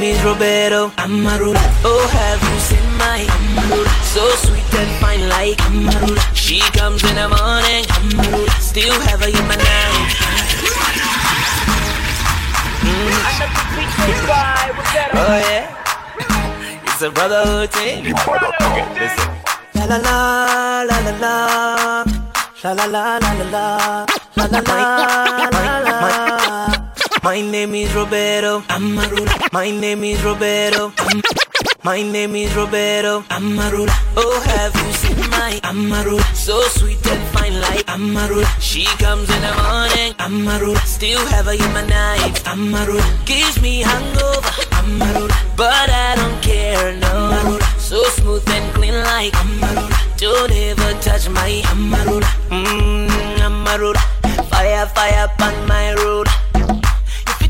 Name 0.00 0.14
is 0.14 0.22
Roberto 0.24 0.88
Amarula. 0.96 1.60
Oh, 1.84 2.06
have 2.12 2.42
you 2.42 2.58
seen 2.60 2.88
my 2.98 3.26
Amarula? 3.26 3.90
So 4.04 4.22
sweet 4.46 4.74
and 4.74 4.90
fine 5.00 5.28
like 5.28 5.58
Amarula. 5.68 6.22
She 6.34 6.60
comes 6.78 7.02
in 7.02 7.16
the 7.16 7.28
morning. 7.28 7.84
Amarula. 7.98 8.50
Still 8.60 8.94
have 9.00 9.20
her 9.20 9.28
in 9.28 9.46
my 9.48 9.56
night. 9.56 10.14
Mm. 12.82 13.12
Oh 15.14 15.38
yeah, 15.48 15.66
it's 16.84 17.02
a 17.02 17.10
brotherhood 17.10 17.70
thing. 17.70 18.04
Listen. 18.94 19.28
La 19.74 19.84
la 19.86 19.98
la 19.98 20.82
la 20.82 20.98
la 21.06 21.12
la. 21.22 21.34
La 22.64 22.72
la 22.72 22.84
la 22.86 23.18
la 23.18 23.32
la 23.32 23.44
la. 23.50 24.06
La 24.36 24.46
la 24.46 24.60
la 24.60 25.78
la 25.80 26.77
my 27.22 27.40
name 27.40 27.74
is 27.74 27.94
Roberto. 27.94 28.62
I'm 28.68 28.98
a 28.98 29.08
ruler. 29.08 29.32
My 29.52 29.70
name 29.70 30.04
is 30.04 30.22
Roberto. 30.22 30.92
I'm 30.98 31.22
my 31.84 32.02
name 32.02 32.34
is 32.34 32.54
Roberto 32.54 33.22
Amarula. 33.30 33.88
Oh, 34.16 34.40
have 34.44 34.74
you 34.74 34.92
seen 34.92 35.30
my 35.30 35.58
Amarula? 35.62 36.22
So 36.34 36.60
sweet 36.76 37.00
and 37.06 37.22
fine 37.32 37.58
like 37.60 37.86
Amarula. 37.86 38.44
She 38.60 38.84
comes 38.98 39.30
in 39.30 39.40
the 39.40 39.54
morning, 39.62 40.12
Amarula. 40.18 40.78
Still 40.84 41.24
have 41.28 41.46
her 41.46 41.52
in 41.52 41.72
my 41.72 41.86
night, 41.86 42.34
Amarula. 42.44 43.02
Gives 43.24 43.62
me 43.62 43.80
hangover, 43.80 44.50
Amarula. 44.76 45.32
But 45.56 45.88
I 45.88 46.16
don't 46.16 46.42
care, 46.42 46.96
no. 46.96 47.30
Amarula. 47.30 47.62
So 47.80 48.02
smooth 48.20 48.46
and 48.50 48.74
clean 48.74 48.94
like 48.94 49.32
Amarula. 49.32 50.18
Don't 50.18 50.50
ever 50.50 50.92
touch 51.00 51.28
my 51.30 51.62
Amarula. 51.72 52.28
Mmm, 52.50 53.08
Amarula. 53.38 54.02
Fire, 54.50 54.86
fire 54.88 55.28
on 55.40 55.68
my 55.68 55.94
road 55.94 56.28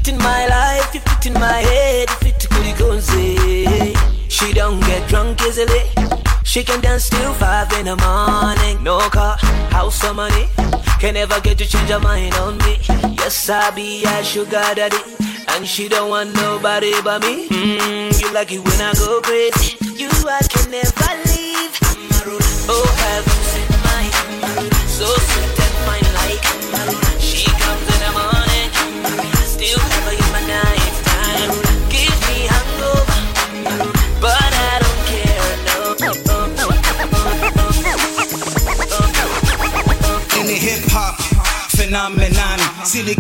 fit 0.09 0.15
in 0.15 0.23
my 0.23 0.47
life, 0.47 0.95
you 0.95 1.01
fit 1.01 1.27
in 1.27 1.33
my 1.35 1.61
head, 1.61 2.09
you 2.09 2.17
fit 2.17 2.49
kulikunzi. 2.51 3.97
She 4.29 4.53
don't 4.53 4.81
get 4.81 5.09
drunk 5.09 5.41
easily. 5.43 5.83
She 6.45 6.65
can 6.65 6.81
dance 6.81 7.11
till 7.11 7.33
five 7.35 7.71
in 7.75 7.87
the 7.87 7.97
morning. 7.97 8.83
No 8.83 8.99
car, 9.11 9.37
house 9.71 10.03
or 10.05 10.15
money. 10.15 10.49
Can 11.01 11.15
never 11.15 11.41
get 11.41 11.61
you 11.61 11.67
change 11.67 11.91
your 11.91 12.01
mind 12.01 12.35
on 12.35 12.57
me. 12.59 12.79
Yes, 13.19 13.51
I 13.51 13.71
be 13.71 14.05
a 14.05 14.25
sugar 14.25 14.65
daddy. 14.75 15.03
And 15.49 15.67
she 15.67 15.89
don't 15.89 16.11
want 16.11 16.35
nobody 16.35 16.93
but 17.03 17.23
me. 17.23 17.49
Mm, 17.49 18.21
you 18.21 18.33
like 18.33 18.53
it 18.53 18.61
when 18.61 18.81
I 18.81 18.93
go 18.95 19.21
crazy. 19.21 19.77
You 20.01 20.11
I 20.29 20.41
can 20.49 20.71
never 20.71 21.11
leave. 21.29 21.73
Mm, 21.81 22.67
oh 22.71 22.89
have 23.03 23.27
you 23.27 23.45
seen 23.51 23.69
heaven, 23.89 24.89
so 24.89 25.07
sweet. 25.07 25.58
phenomenon. 41.89 42.61
Sili 42.85 43.15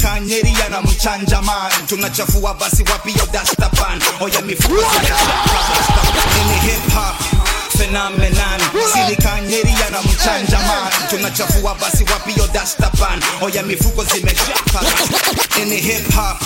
tunachafua 1.87 2.55
basi 2.55 2.85
dastapan 3.33 4.03
oya 4.21 4.41
hip 6.61 6.93
hop 6.95 7.17
phenomenon. 7.79 8.61
Silikanyeria 8.93 9.91
na 9.91 10.03
tunachafua 11.11 11.75
basi 11.75 12.05
wapi 12.13 12.35
dastapan 12.53 13.23
oya 13.41 13.63
oh, 13.63 13.67
mifuko 13.67 14.05
zimejaka 14.05 14.81
hip 15.77 16.15
hop 16.15 16.39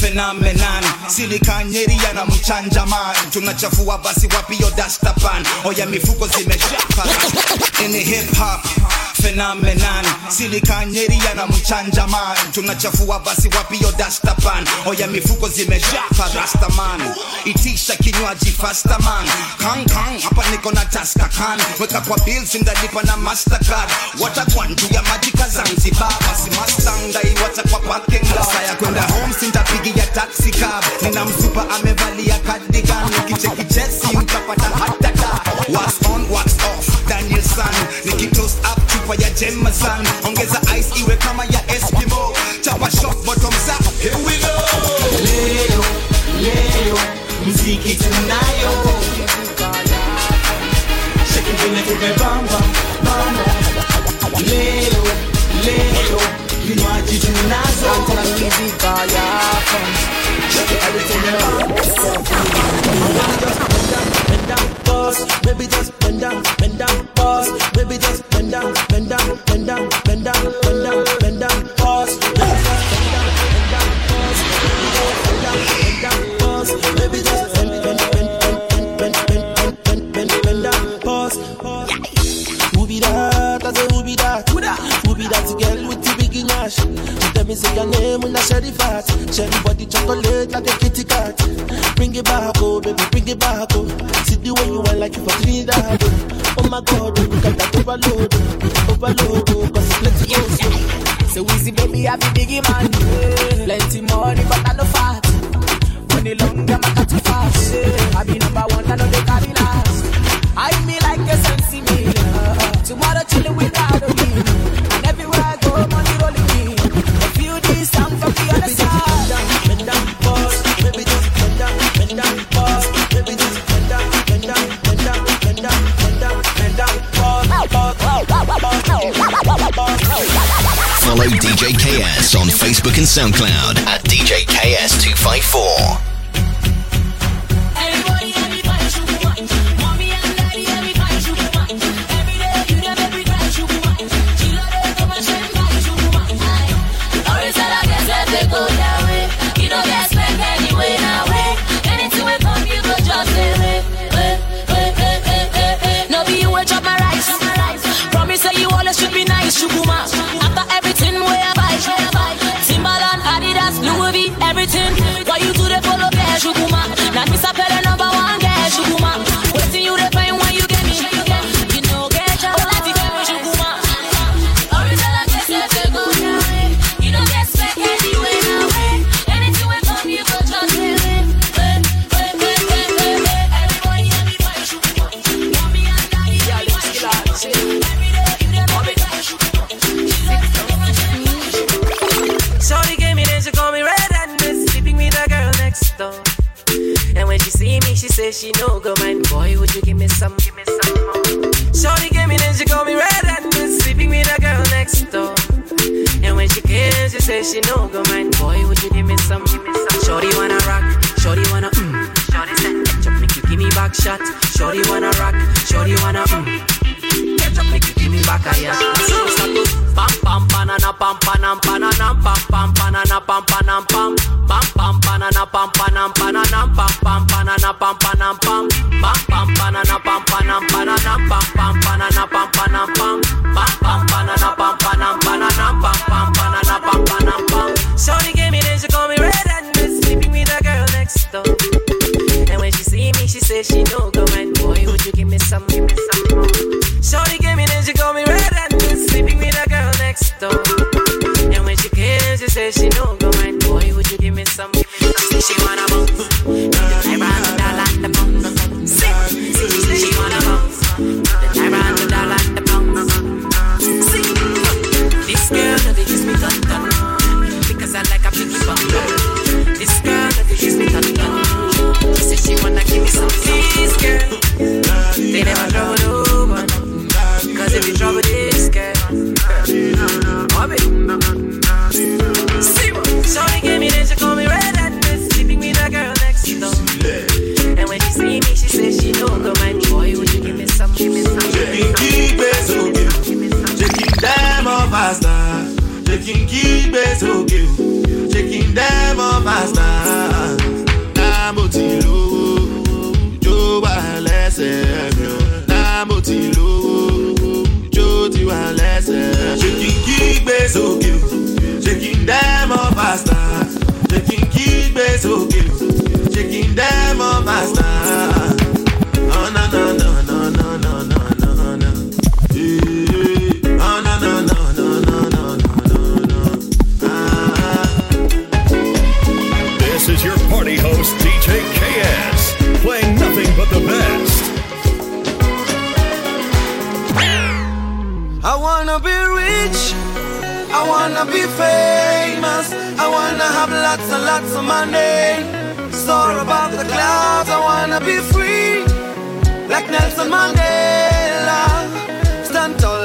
phenomenon. 0.00 0.84
Silikanyeria 1.06 2.12
na 2.12 2.24
mchanjaman 2.24 3.16
tunachafua 3.30 3.98
basi 3.98 4.28
wapi 4.36 4.56
dastapan 4.76 5.46
oya 5.64 5.86
mifuko 5.86 6.26
zimejaka 6.28 7.04
hip 8.04 8.38
hop 8.38 8.60
phenomenon. 9.22 10.04
Silikanyeria 10.28 11.34
na 11.34 11.46
mchanjaman 11.46 12.36
tunachafua 12.52 13.18
basi 13.20 13.48
wapio 13.56 13.92
dastapan? 13.92 14.66
Oya 14.86 15.06
mifuko 15.06 15.48
zimejaa 15.48 16.04
farastaman 16.16 17.14
itisha 17.44 17.96
kinywaji 17.96 18.50
fastaman. 18.52 19.26
Kankan 19.58 20.20
hapa 20.20 20.50
niko 20.50 20.70
na 20.72 20.84
taskakan 20.84 21.60
weka 21.80 22.00
kwa 22.00 22.18
bills 22.18 22.54
ndalipa 22.54 23.02
na 23.02 23.16
mastercard. 23.16 23.90
Wata 24.20 24.44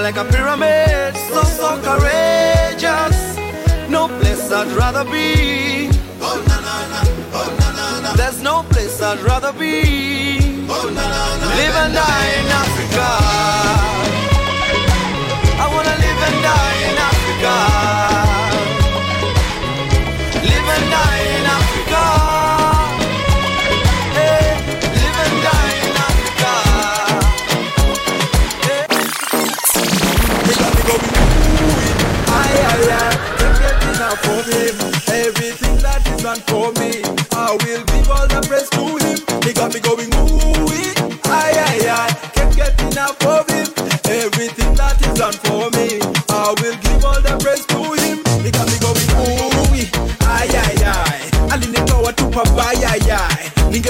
like 0.05 0.17
a 0.17 0.25
pyramid, 0.25 1.17
so 1.17 1.41
so 1.41 1.81
courageous. 1.81 3.17
No 3.89 4.07
place 4.19 4.51
I'd 4.51 4.67
rather 4.77 5.03
be. 5.03 5.89
Oh 6.21 6.37
na 6.47 6.57
na 6.67 6.75
na, 6.91 7.01
oh 7.33 7.49
na 7.59 7.67
na 7.77 8.01
na. 8.01 8.13
There's 8.13 8.39
no 8.39 8.61
place 8.69 9.01
I'd 9.01 9.19
rather 9.21 9.51
be. 9.53 10.67
Oh 10.69 10.87
na 10.97 11.05
na 11.13 11.23
na. 11.41 11.47
Live 11.59 11.77
and 11.83 11.93
die 11.95 12.29
in 12.39 12.47
Africa. 12.63 13.07
I 15.63 15.65
wanna 15.73 15.95
live 16.05 16.21
and 16.27 16.39
die 16.49 16.77
in 16.89 16.97
Africa. 17.09 17.74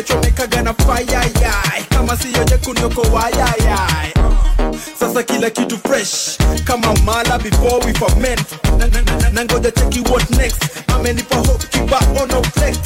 kinachonekaga 0.05 0.61
na 0.61 0.73
faya 0.73 1.29
kama 1.89 2.17
siyo 2.17 2.43
nyekundu 2.43 2.89
kwa 2.89 3.31
sasa 4.99 5.23
kila 5.23 5.49
kitu 5.49 5.77
fresh 5.77 6.37
kama 6.63 6.93
mala 7.05 7.37
before 7.39 7.85
we 7.85 7.93
ferment. 7.93 8.41
Na, 9.33 9.45
ngoja 9.45 9.71
cheki 9.71 10.01
what 10.09 10.29
next. 10.29 10.63
Amenipa 10.87 11.35
hope 11.35 11.67
kibaono 11.67 12.39
oh, 12.39 12.43
flex. 12.43 12.77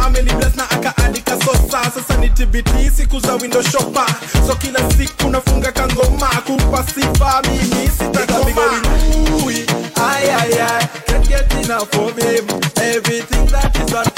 Amenibles 0.00 0.56
na 0.56 0.70
akaandika 0.70 1.36
sosa. 1.44 1.90
Sasa 1.90 2.16
ni 2.16 2.28
tbt 2.28 2.90
siku 2.96 3.20
za 3.20 3.34
window 3.34 3.62
shopa 3.62 4.06
so 4.46 4.54
kila 4.54 4.80
siku 4.92 5.30
nafunga 5.30 5.72
kangoma 5.72 6.28
kupa 6.46 6.84
sifa 6.94 7.42
mimi 7.42 7.88
sitakoma. 7.88 8.62
Ooh, 9.16 9.50
I, 9.96 10.30
I, 10.30 10.88
can't 11.06 11.28
get 11.28 11.52
enough 11.64 11.94
of 11.94 12.16
him. 12.16 12.46
Everything 12.76 13.46
that 13.46 13.76
is 13.76 13.92
not 13.92 14.17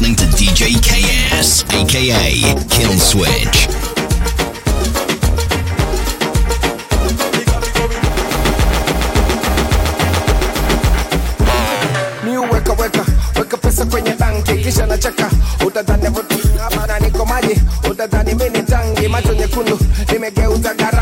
listening 0.00 0.14
to 0.14 0.24
DJ 0.36 0.78
KS, 0.80 1.64
aka 1.74 2.54
Kill 2.68 2.92
Switch. 3.00 3.66
New 12.24 12.42
weka 12.52 12.72
wake 12.78 12.98
up. 12.98 13.60
pesa 13.60 13.84
kwenye 13.86 14.10
banki 14.14 14.52
kisha 14.62 14.86
na 14.86 14.98
chaka. 14.98 15.30
utadhani 15.66 16.08
vutu 16.08 16.38
hapa 16.58 16.86
na 16.86 16.98
niko 16.98 17.24
maji 17.26 17.60
utadhani 17.90 18.34
mimi 18.34 18.50
ni 18.50 18.62
tangi 18.62 19.08
macho 19.08 19.34
nyekundu 19.34 19.78
nimegeuza 20.12 20.74
gara 20.74 20.97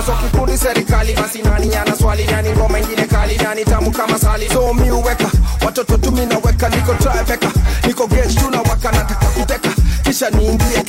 wazo 0.00 0.12
kikundi 0.12 0.58
serikali, 0.58 1.12
basi 1.14 1.42
nani 1.42 1.74
ana 1.76 1.96
swali? 1.96 2.24
Yani 2.32 2.50
ngoma 2.52 2.78
ingine 2.80 3.04
kali, 3.06 3.36
yani 3.44 3.64
tamu 3.64 3.90
kama 3.90 4.18
sali. 4.18 4.48
So 4.48 4.74
mi 4.74 4.90
uweka 4.90 5.30
watoto 5.66 5.96
tu 5.98 6.12
mi 6.12 6.26
naweka, 6.26 6.68
niko 6.68 6.94
triveka, 6.94 7.50
niko 7.86 8.06
gauge 8.06 8.34
tu 8.34 8.46
waka, 8.70 8.92
nataka 8.92 9.26
kuteka 9.26 9.68
kisha 10.02 10.30
niingie 10.30 10.82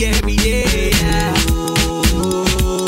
see 0.00 0.06
every 0.06 0.36
day. 0.36 0.90
Yeah. 0.90 1.34
Yeah. 2.12 2.79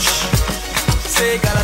She 0.00 0.10
say, 1.08 1.38
Galas 1.38 1.63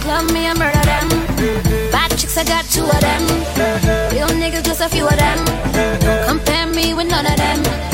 club, 0.00 0.30
me, 0.32 0.46
I 0.46 0.54
murder 0.54 0.84
them. 0.84 1.08
Bad 1.92 2.10
chicks, 2.16 2.36
I 2.36 2.44
got 2.44 2.64
two 2.66 2.84
of 2.84 3.00
them. 3.00 3.22
Real 4.12 4.28
niggas, 4.28 4.64
just 4.64 4.80
a 4.80 4.88
few 4.88 5.06
of 5.06 5.16
them. 5.16 5.38
Don't 6.00 6.28
compare 6.28 6.66
me 6.66 6.94
with 6.94 7.08
none 7.08 7.26
of 7.26 7.36
them. 7.36 7.89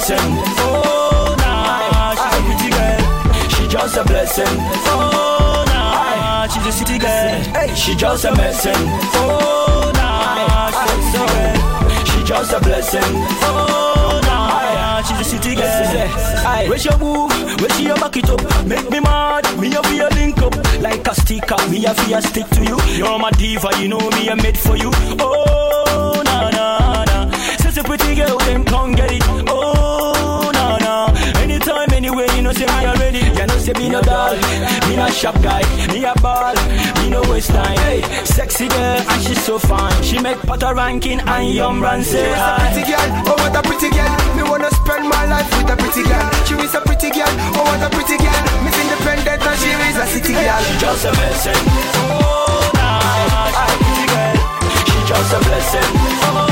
Blessing. 0.00 0.32
Oh, 0.58 1.36
nah, 1.38 2.14
she's 2.16 2.38
a 2.38 2.42
pretty 2.46 2.70
girl. 2.70 3.48
She 3.50 3.68
just 3.68 3.96
a 3.96 4.04
blessing. 4.04 4.56
Oh, 4.88 5.64
nah, 5.66 6.46
she's 6.48 6.66
a 6.66 6.72
city 6.72 6.98
girl. 6.98 7.40
Hey, 7.52 7.74
she 7.74 7.94
just 7.94 8.24
a 8.24 8.32
blessing. 8.32 8.72
Oh, 8.76 9.92
nah, 9.94 10.70
she's 10.80 11.14
a 11.14 11.24
girl. 11.28 12.04
She 12.06 12.24
just 12.24 12.52
a 12.52 12.60
blessing. 12.60 13.12
Oh, 13.44 14.20
nah, 14.24 15.02
she's 15.02 15.20
a 15.20 15.24
city 15.24 15.54
girl. 15.54 16.68
Where's 16.68 16.84
your 16.84 16.98
move? 16.98 17.30
Where's 17.60 17.80
your 17.80 17.96
back 17.96 18.16
it 18.16 18.30
up? 18.30 18.40
Make 18.66 18.88
me 18.90 19.00
mad. 19.00 19.44
Me 19.60 19.74
a 19.74 19.82
be 19.82 19.98
a 19.98 20.08
link 20.16 20.38
up 20.38 20.56
like 20.80 21.06
a 21.06 21.14
sticker. 21.14 21.56
Me 21.68 21.84
a 21.84 21.92
be 21.92 22.14
a 22.14 22.22
stick 22.22 22.48
to 22.50 22.64
you. 22.64 22.78
You're 22.96 23.18
my 23.18 23.30
diva. 23.32 23.68
You 23.78 23.88
know 23.88 24.10
me 24.10 24.28
a 24.28 24.36
made 24.36 24.56
for 24.58 24.76
you. 24.76 24.90
Oh, 25.20 25.59
nah. 27.76 27.80
A 27.80 27.84
pretty 27.84 28.14
girl, 28.14 28.38
them 28.38 28.64
can't 28.64 28.96
get 28.96 29.12
it. 29.12 29.22
Oh, 29.48 30.50
nah, 30.52 30.78
nah. 30.78 31.40
Anytime, 31.40 31.90
anywhere, 31.92 32.26
you 32.34 32.42
know, 32.42 32.52
say 32.52 32.66
me 32.66 32.86
already. 32.86 33.18
You 33.18 33.46
know, 33.46 33.58
say 33.58 33.72
me 33.74 33.88
no 33.88 34.02
doll. 34.02 34.34
Me 34.88 34.96
not 34.96 35.12
shop 35.12 35.40
guy. 35.42 35.62
Me 35.92 36.04
a 36.04 36.14
ball. 36.20 36.54
Me 36.98 37.10
no 37.10 37.22
waste 37.30 37.50
time. 37.50 37.78
Hey, 37.78 38.02
sexy 38.24 38.68
girl, 38.68 38.98
and 39.08 39.22
she's 39.22 39.42
so 39.44 39.58
fine. 39.58 40.02
She 40.02 40.18
make 40.20 40.38
potter 40.42 40.74
ranking 40.74 41.20
and 41.20 41.54
yum 41.54 41.80
run 41.80 42.02
say 42.02 42.18
She 42.18 42.30
is 42.30 42.38
a 42.38 42.56
pretty 42.58 42.82
girl, 42.90 43.08
oh 43.30 43.36
what 43.38 43.56
a 43.56 43.62
pretty 43.62 43.90
girl. 43.90 44.12
Me 44.36 44.42
wanna 44.42 44.70
spend 44.70 45.08
my 45.08 45.24
life 45.26 45.48
with 45.56 45.70
a 45.70 45.76
pretty 45.76 46.02
girl. 46.02 46.30
She 46.46 46.54
is 46.54 46.74
a 46.74 46.80
pretty 46.80 47.10
girl, 47.10 47.32
oh 47.54 47.62
what 47.64 47.82
a 47.86 47.88
pretty 47.94 48.18
girl. 48.18 48.42
Miss 48.64 48.76
Independent 48.82 49.46
and 49.46 49.58
she 49.60 49.70
is 49.70 49.96
a 49.96 50.06
city 50.06 50.32
girl. 50.34 50.60
She 50.66 50.74
just 50.78 51.04
a 51.04 51.10
blessing. 51.12 51.62
Oh, 52.10 52.70
nah, 52.74 53.00
she's 53.78 53.98
a 54.02 54.06
girl. 54.10 54.36
She 54.90 54.98
just 55.06 55.32
a 55.34 55.38
blessing. 55.38 55.90
Oh, 56.34 56.49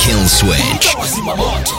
Kill 0.00 0.26
switch. 0.28 0.94
Moto. 1.36 1.74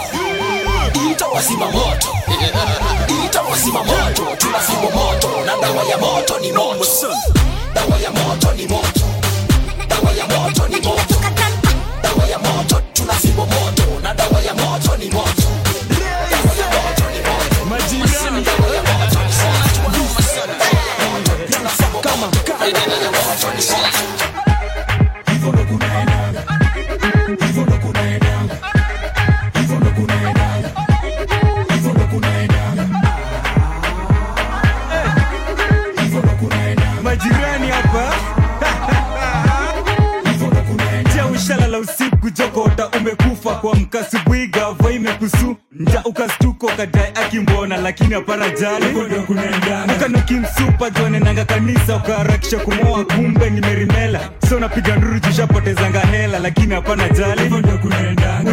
Dawa 7.74 7.98
ya 8.02 8.12
moto 8.12 8.52
ni 8.56 8.68
moto. 8.68 9.06
Dawa 9.90 10.12
ya 10.16 10.28
moto 10.28 10.68
ni 10.68 10.80
moto. 10.82 11.16
Dawa 12.04 12.26
ya 12.28 12.40
moto 12.40 12.82
ni 12.94 13.32
moto 13.34 13.69
majirani 37.04 37.68
hapa. 37.68 38.14
Ushalala 41.36 41.80
usiku 41.80 42.30
jokota 42.30 42.88
umekufa. 42.90 43.56
Kwa 43.56 43.76
mkasubwiga 43.76 44.72
vo 44.72 44.92
imekusu 44.92 45.56
nja 45.80 46.02
ukastuko 46.06 46.68
kadai 46.68 47.12
akimbona 47.16 47.78
lakini 47.78 48.14
hapana 48.14 48.46
ukanukimsupa 49.96 50.90
jonenanga 50.90 51.46
kanisa 51.46 51.96
ukaharakisha 51.96 52.58
kumoa 52.60 53.06
kumbe 53.06 53.50
ni 53.50 53.62
merimela 53.62 54.30
so 54.50 54.60
napiga 54.60 54.96
nduru 54.96 55.20
jushapotezanga 55.20 56.00
hela 56.00 56.40
lakini 56.40 56.74
hapana 56.74 57.10
jali. 57.10 57.42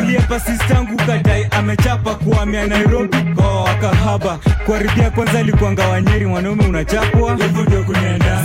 Uliepa 0.03 0.41
sistangu 0.41 0.97
kadai 0.97 1.47
amechapa 1.51 2.15
kuamia 2.15 2.67
nairobi. 2.67 3.17
Oh, 3.39 3.67
akahaba. 3.69 4.39
Kuharibia 4.67 5.11
kwanza 5.11 5.39
alikuanga 5.39 5.89
wanyeri 5.89 6.27
mwanaume 6.27 6.67
unachapwa. 6.67 7.39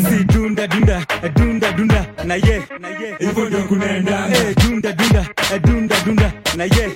Si 0.10 0.24
dunda 0.24 0.68
dunda 0.68 1.06
dunda 1.36 1.72
dunda 1.72 2.06
na 2.24 2.36
ye 2.36 2.62
hivyo 3.20 3.46
ndio 3.46 3.60
eh, 3.60 4.56
dunda 4.66 4.92
dunda 4.94 5.26
dunda 5.64 5.96
dunda 6.06 6.32
na 6.58 6.64
ye 6.64 6.90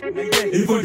hivyo 0.51 0.81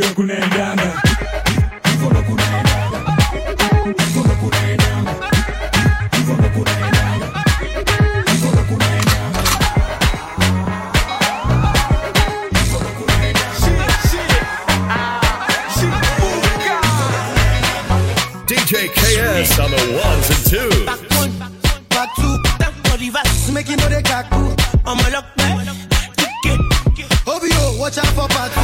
watch 27.90 27.98
out 27.98 28.14
for 28.14 28.28
part 28.28 28.59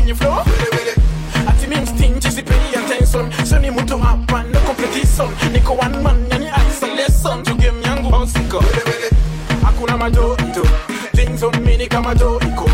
kwenye 0.00 0.14
flow? 0.14 0.38
Ati 1.48 1.66
ni 1.66 1.76
mstingi 1.76 2.30
sipendi 2.30 2.76
attention 2.76 3.32
so 3.46 3.58
ni 3.58 3.70
mtu 3.70 3.98
hapa 3.98 4.42
na 4.42 4.60
competition 4.60 5.28
niko 5.52 5.72
one 5.72 5.98
man 6.02 6.26
yani 6.30 6.46
it's 6.46 6.82
a 6.82 6.86
lesson. 6.86 7.42
To 7.42 7.54
game 7.54 7.82
yangu 7.84 8.10
bouncing 8.10 8.48
hakuna 9.64 9.96
majoto 9.96 10.66
things 11.16 11.42
on 11.42 11.60
me 11.64 11.76
ni 11.76 11.86
kama 11.86 12.14
joiko 12.14 12.70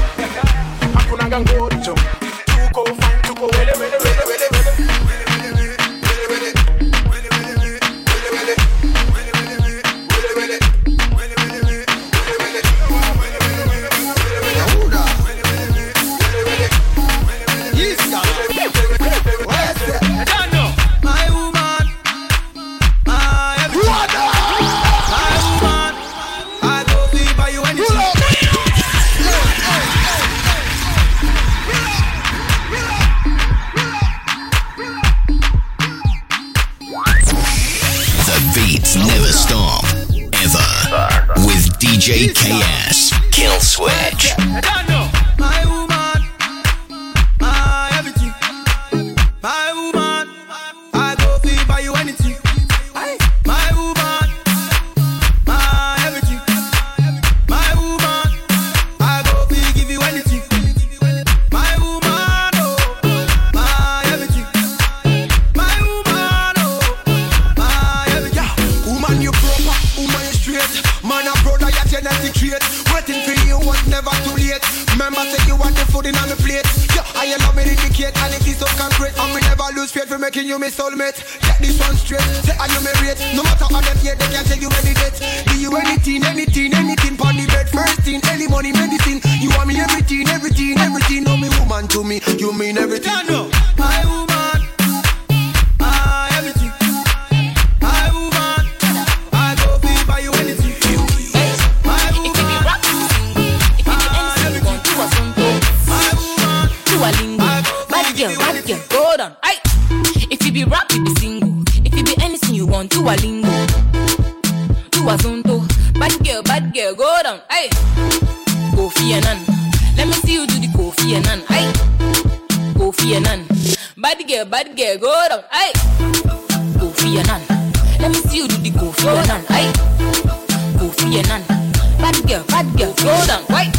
girl, 132.76 132.92
go 132.94 133.26
down. 133.26 133.44
Hey, 133.46 133.70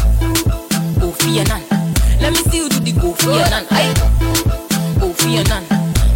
Kofi 1.00 1.38
Annan. 1.38 1.62
Let 2.20 2.32
me 2.32 2.42
see 2.50 2.58
you 2.58 2.68
do 2.68 2.80
the 2.80 2.92
Kofi 2.92 3.34
Annan. 3.44 3.64
Hey, 3.66 3.92
Kofi 5.00 5.38
Annan. 5.38 5.64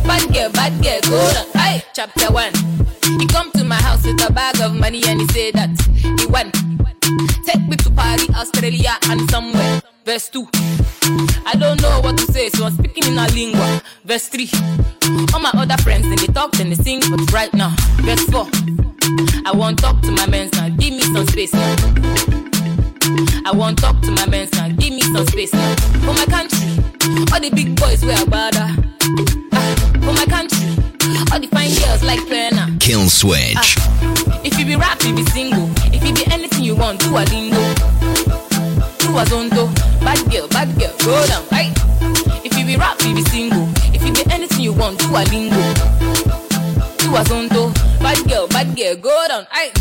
Bad 0.06 0.32
girl, 0.32 0.50
bad 0.50 0.72
girl, 0.82 1.00
go 1.02 1.32
down. 1.32 1.46
Hey, 1.54 1.82
chapter 1.92 2.32
one. 2.32 2.52
He 3.18 3.26
come 3.26 3.50
to 3.52 3.64
my 3.64 3.76
house 3.76 4.04
with 4.04 4.22
a 4.28 4.32
bag 4.32 4.60
of 4.60 4.74
money 4.74 5.02
and 5.06 5.20
he 5.20 5.26
say 5.28 5.50
that 5.52 5.70
he 5.96 6.26
went. 6.26 6.54
Take 7.46 7.66
me 7.68 7.76
to 7.76 7.90
Paris, 7.90 8.28
Australia, 8.30 8.96
and 9.08 9.28
somewhere. 9.30 9.82
Verse 10.04 10.28
2. 10.30 10.48
I 11.44 11.54
don't 11.58 11.80
know 11.82 12.00
what 12.00 12.16
to 12.18 12.32
say, 12.32 12.48
so 12.50 12.64
I'm 12.64 12.72
speaking 12.72 13.12
in 13.12 13.18
a 13.18 13.26
lingua. 13.28 13.82
Verse 14.04 14.28
3. 14.28 14.48
All 15.34 15.40
my 15.40 15.50
other 15.54 15.76
friends, 15.82 16.06
and 16.06 16.18
they 16.18 16.32
talk 16.32 16.58
and 16.60 16.72
they 16.72 16.76
sing, 16.82 17.00
but 17.10 17.32
right 17.32 17.52
now. 17.54 17.74
Verse 18.00 18.24
4. 18.26 18.46
I 19.44 19.52
want 19.54 19.78
talk 19.80 20.00
to 20.02 20.10
my 20.12 20.26
men 20.26 20.48
now, 20.54 20.68
give 20.68 20.94
me 20.94 21.00
some 21.00 21.26
space 21.26 21.52
now. 21.52 22.51
I 23.44 23.52
want 23.54 23.78
talk 23.78 24.00
to 24.02 24.10
my 24.10 24.26
men 24.26 24.48
now, 24.54 24.68
give 24.68 24.92
me 24.92 25.00
some 25.02 25.26
space 25.26 25.52
now. 25.52 25.74
For 26.04 26.12
my 26.14 26.26
country, 26.26 26.68
all 27.32 27.40
the 27.40 27.50
big 27.54 27.76
boys 27.76 28.04
wear 28.04 28.16
bada. 28.26 28.74
Ah, 29.52 29.74
for 30.04 30.12
my 30.12 30.26
country, 30.26 30.66
all 31.32 31.38
the 31.40 31.48
fine 31.48 31.70
girls 31.78 32.02
like 32.02 32.26
Pena. 32.28 32.76
Kill 32.80 33.08
switch. 33.08 33.76
If 34.44 34.58
you 34.58 34.64
be 34.64 34.76
rap, 34.76 35.02
you 35.04 35.14
be 35.14 35.24
single. 35.26 35.70
If 35.92 36.04
you 36.04 36.14
be 36.14 36.24
anything 36.32 36.64
you 36.64 36.74
want, 36.74 37.00
do 37.00 37.10
a 37.16 37.22
lingo. 37.30 37.62
Do 38.98 39.18
a 39.18 39.24
zonto. 39.24 39.72
Bad 40.00 40.18
girl, 40.30 40.48
bad 40.48 40.76
girl, 40.78 40.94
go 41.04 41.26
down, 41.26 41.44
right? 41.52 41.72
If 42.44 42.58
you 42.58 42.64
be 42.66 42.76
rap, 42.76 43.00
you 43.02 43.14
be 43.14 43.22
single. 43.24 43.68
If 43.94 44.04
you 44.04 44.12
be 44.12 44.24
anything 44.32 44.60
you 44.60 44.72
want, 44.72 44.98
do 44.98 45.06
a 45.14 45.22
lingo. 45.30 45.62
Do 46.98 47.14
a 47.14 47.22
zonto. 47.22 47.72
Bad 48.00 48.18
girl, 48.28 48.48
bad 48.48 48.76
girl, 48.76 48.96
go 48.96 49.24
down, 49.28 49.46
right? 49.54 49.72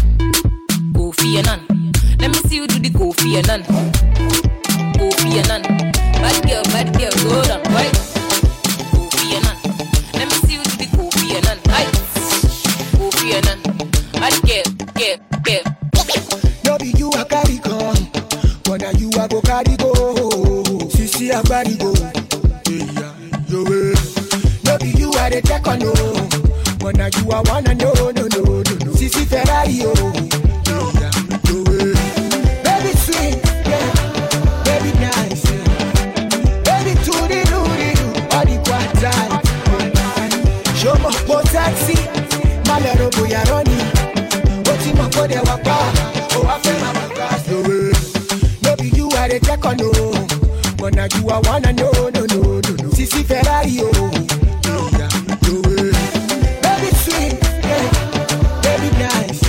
Kofi 0.94 1.38
Annan. 1.39 1.81
Let 2.22 2.30
me 2.32 2.38
see 2.49 2.55
you 2.57 2.67
do 2.67 2.80
the 2.80 2.89
Kofi 2.89 3.38
Annan. 3.38 3.63
Kofi 4.97 5.41
Annan. 5.41 5.63
Bad 6.22 6.47
girl, 6.47 6.63
bad 6.72 6.93
girl, 6.97 7.11
go 7.24 7.41
down, 7.43 7.63
right? 7.74 7.91
Kofi 8.93 9.34
Annan. 9.38 9.57
Let 10.13 10.28
me 10.30 10.38
see 10.45 10.55
you 10.55 10.63
do 10.63 10.76
the 10.78 10.88
Kofi 10.95 11.34
Annan, 11.38 11.57
right? 11.67 11.91
Kofi 12.97 13.34
Annan. 13.34 13.59
Bad 14.13 14.36
girl, 14.45 14.67
girl, 14.93 15.17
girl. 15.43 15.65
No 16.65 16.78
be 16.78 16.89
you 16.97 17.09
a 17.11 17.26
carry 17.26 17.57
come, 17.57 18.07
but 18.63 18.82
now 18.82 18.91
you 18.91 19.09
a 19.19 19.28
go 19.28 19.41
carry 19.41 19.76
go. 19.78 19.91
Sisi 20.93 21.32
a 21.34 21.41
carry 21.43 21.76
go. 21.76 21.91
Yeah, 22.69 23.13
yo, 23.49 24.78
be 24.78 24.89
you 24.97 25.09
a 25.09 25.30
the 25.30 25.41
take 25.43 25.67
on 25.67 25.80
no, 25.80 25.91
but 26.80 26.95
now 26.95 27.09
you 27.17 27.32
a 27.32 27.41
wanna 27.49 27.74
no 27.76 27.91
no 27.93 28.11
no 28.11 28.28
no 28.28 28.41
no. 28.45 28.91
Sisi 28.93 29.26
Ferrari 29.26 29.82
oh. 29.84 30.31
But 50.82 50.96
na 50.96 51.04
you 51.14 51.30
i 51.30 51.38
wanna 51.48 51.72
know 51.74 51.92
no 52.10 52.26
no 52.26 52.42
no 52.42 52.74
no. 52.82 52.90
sisi 52.90 53.24
ferrari 53.24 53.82
o. 53.82 53.90
Yeah, 54.98 55.10
sówe. 55.46 55.92
baby 56.64 56.90
sweet 57.04 57.38
baby 58.66 58.90
nice 58.98 59.46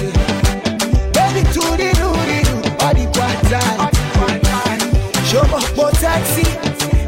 baby 1.16 1.43
all 1.57 1.76
the 1.80 1.91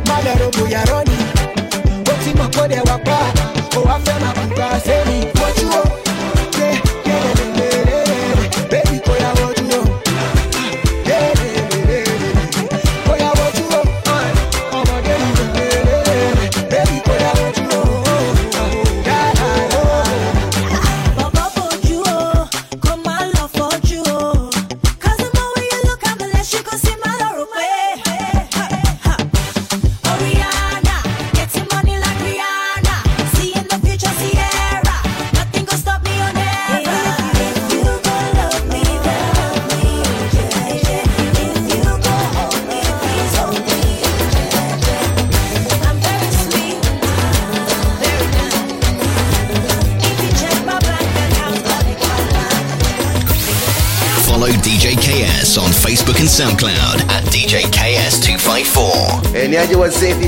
má 0.09 0.17
lọ 0.25 0.33
ro 0.41 0.49
bóyá 0.57 0.81
rọ́ọ̀nì 0.91 1.04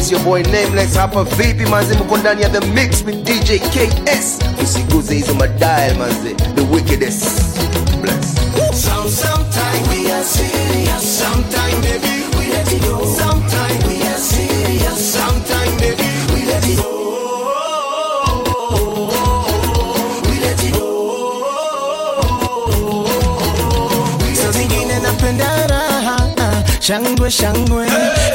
wazee, 0.07 0.11
your 0.11 0.25
boy 0.25 0.43
nameless 0.43 0.97
hapa 0.97 1.25
vipi 1.25 1.67
manze, 1.67 1.95
mko 1.95 2.17
ndani 2.17 2.43
ya 2.43 2.49
the 2.49 2.67
mix 2.67 3.05
with 3.07 3.17
DJ 3.25 3.59
KS. 3.61 4.39
Usiguze 4.63 5.15
hizo 5.15 5.35
madial 5.35 5.97
manze, 5.99 6.35
the 6.55 6.63
wickedest. 6.75 7.25
Bless. 8.03 8.35
Some, 8.85 9.11
sometime 9.11 9.89
we 9.91 10.13
are 10.13 10.25
serious, 10.25 11.19
sometime 11.19 11.81
baby 11.83 12.39
we 12.39 12.47
let 12.53 12.73
it 12.73 12.83
go. 12.83 13.05
Sometime 13.05 13.89
we 13.89 14.06
shangwe 26.87 27.30
shangwe. 27.30 27.87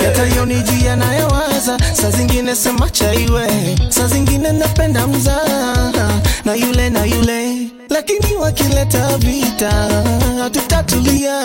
Yatayoniji 0.03 0.85
yanayowaza 0.85 1.77
saa 1.93 2.09
zingine 2.11 2.55
sema 2.55 2.89
chaiwe. 2.89 3.47
Saa 3.89 4.07
zingine 4.07 4.51
napenda 4.51 5.07
mzaa 5.07 6.21
na 6.45 6.55
yule 6.55 6.89
na 6.89 7.05
yule 7.05 7.50
lakini 8.21 8.35
wakileta 8.39 9.17
vita 9.17 9.71
hatutatulia. 10.39 11.41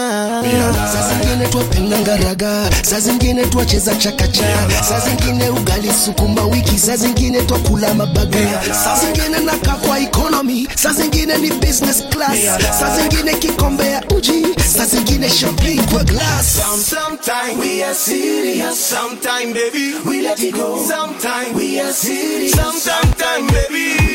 Saa 0.93 1.09
zingine 1.09 1.47
twapenda 1.49 1.99
ngaraga 1.99 2.71
saa 2.83 3.01
zingine 3.01 3.45
twacheza 3.47 3.95
chakacha. 3.95 4.45
Saa 4.89 5.01
zingine 5.01 5.49
ugali 5.49 5.91
sukuma 6.05 6.43
wiki 6.45 6.79
saa 6.79 6.97
zingine 6.97 7.43
twakula 7.43 7.95
mabaga. 7.95 8.39
Saa 8.85 8.99
zingine 9.01 9.39
naka 9.39 9.73
kwa 9.73 9.99
economy 9.99 10.69
saa 10.75 10.93
zingine 10.93 11.37
ni 11.39 11.51
business 11.51 12.03
class. 12.11 12.39
Saa 12.81 12.97
zingine 13.01 13.35
kikombe 13.35 13.87
ya 13.91 14.03
uji 14.17 14.47
saa 14.77 14.85
zingine 14.87 15.31
champagne 15.31 15.83
kwa 15.93 16.05
glass. 16.05 16.57
Sometimes 16.57 16.87
sometime 16.87 17.61
we 17.61 17.85
are 17.85 17.95
serious, 17.95 18.91
sometimes 18.91 19.55
baby 19.55 19.95
we 20.09 20.21
let 20.23 20.39
it 20.41 20.55
go. 20.55 20.79
Sometimes 20.89 21.55
we 21.57 21.81
are 21.81 21.93
serious, 21.93 22.53
sometimes 22.85 23.53
baby 23.53 24.06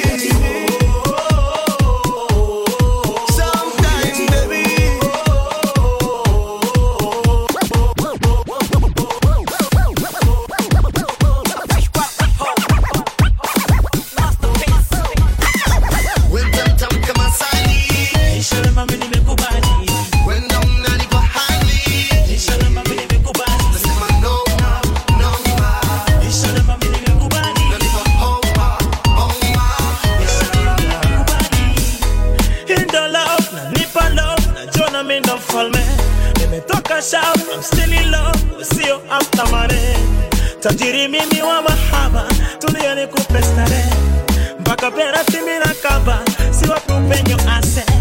ku 43.12 43.22
prestaré 43.28 43.84
Baka 44.64 44.90
pera 44.92 45.22
si 45.30 45.40
mi 45.44 45.60
nakaba 45.60 46.24
Siwa 46.52 46.80
prumenyo 46.88 47.38
ase. 47.48 48.01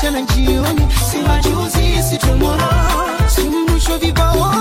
mchana 0.00 0.22
jioni, 0.22 0.86
siwajuzi 1.10 2.02
situmora. 2.02 2.68
Simrushwa 3.26 3.98
vibao. 3.98 4.59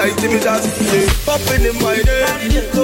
like 0.00 0.16
Jimmy 0.18 0.40
Jazz. 0.40 0.64
Popping 1.26 1.66
in 1.66 1.76
my 1.82 2.02
day. 2.02 2.79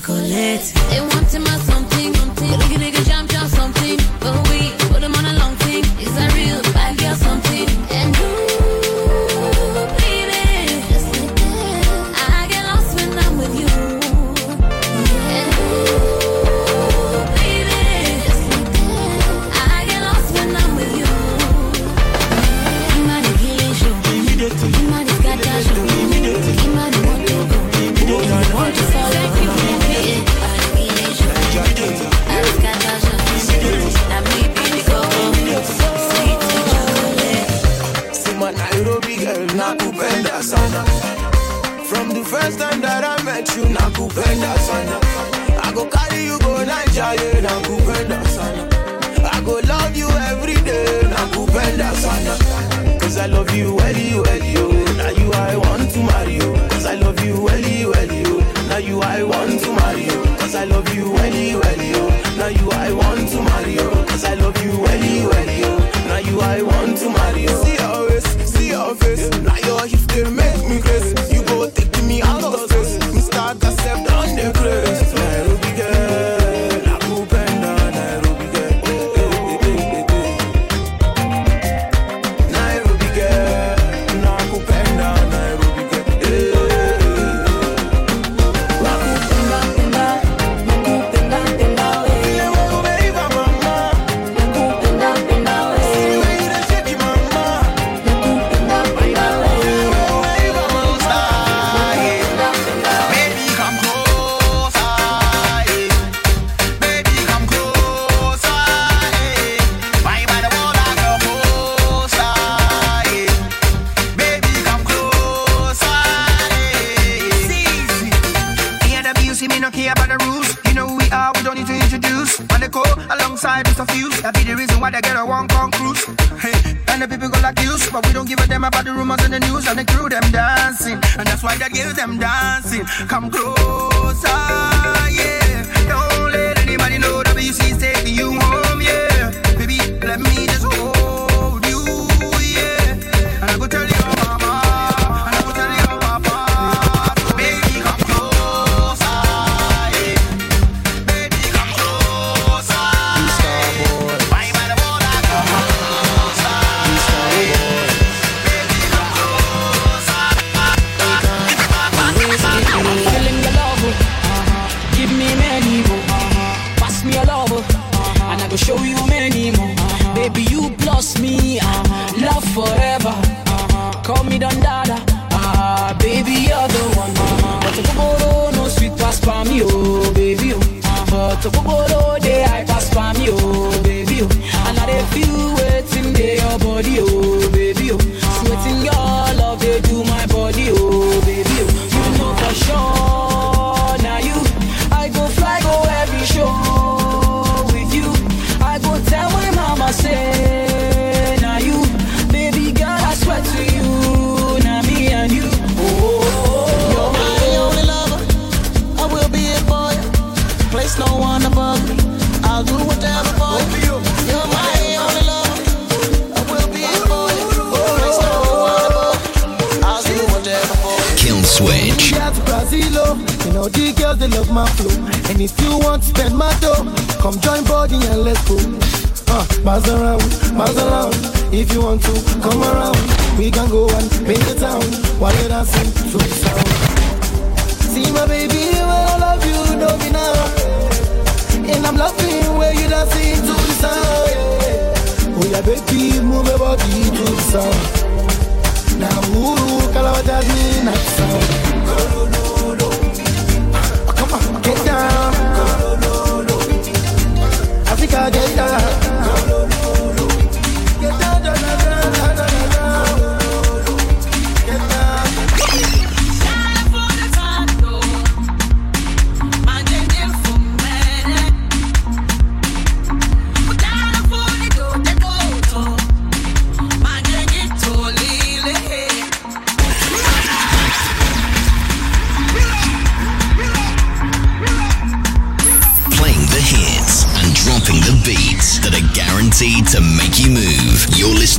chocolate. 0.00 0.72
They 0.90 1.00
want 1.00 1.28
to 1.30 1.40
my 1.40 1.58
something, 1.58 2.14
something. 2.14 2.50
Nigga, 2.50 2.76
nigga, 2.78 3.04
jump, 3.06 3.30
jump, 3.30 3.48
something. 3.48 4.47
kupenda 47.16 48.22
sana 48.28 48.68
I 49.32 49.40
go 49.42 49.60
love 49.66 49.96
you 49.96 50.08
every 50.30 50.54
day. 50.62 51.02
Na 51.08 51.16
kupenda 51.32 51.94
sana. 51.96 52.36
Cause 53.00 53.16
I 53.16 53.26
love 53.26 53.50
you 53.56 53.78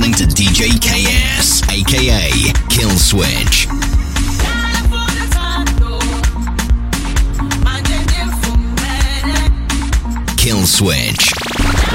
listening 0.00 0.28
to 0.28 0.34
DJ 0.34 0.80
KS, 0.80 1.62
aka 1.68 2.52
Kill 2.68 2.90
Switch. 2.90 3.66
Kill 10.36 10.66
Switch. 10.66 11.89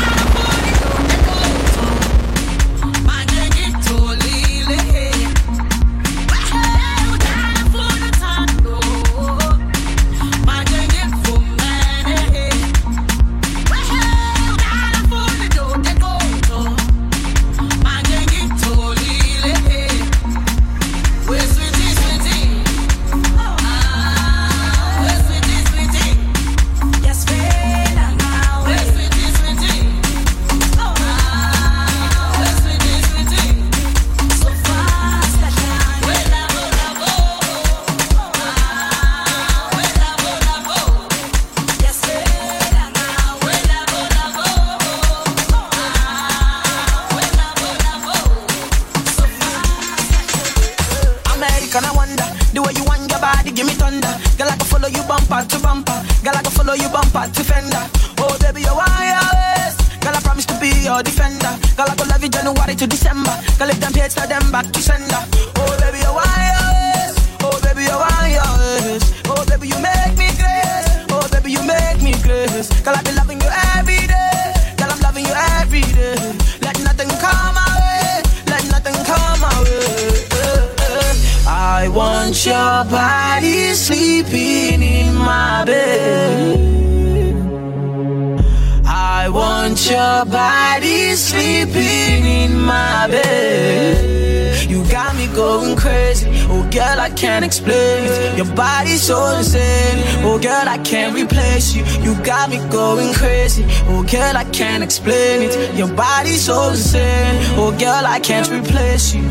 Can't 101.60 101.76
you. 101.76 101.84
You 102.04 102.24
got 102.24 102.50
me 102.50 102.58
going 102.70 103.14
crazy. 103.14 103.64
Oh, 103.88 104.04
girl, 104.04 104.36
I 104.36 104.44
can't 104.52 104.84
explain 104.84 105.42
it. 105.42 105.76
Your 105.76 105.88
body's 105.88 106.46
so 106.46 106.70
insane. 106.70 107.38
Oh, 107.58 107.72
girl, 107.78 108.06
I 108.06 108.20
can't 108.20 108.50
replace 108.50 109.16
you. 109.16 109.24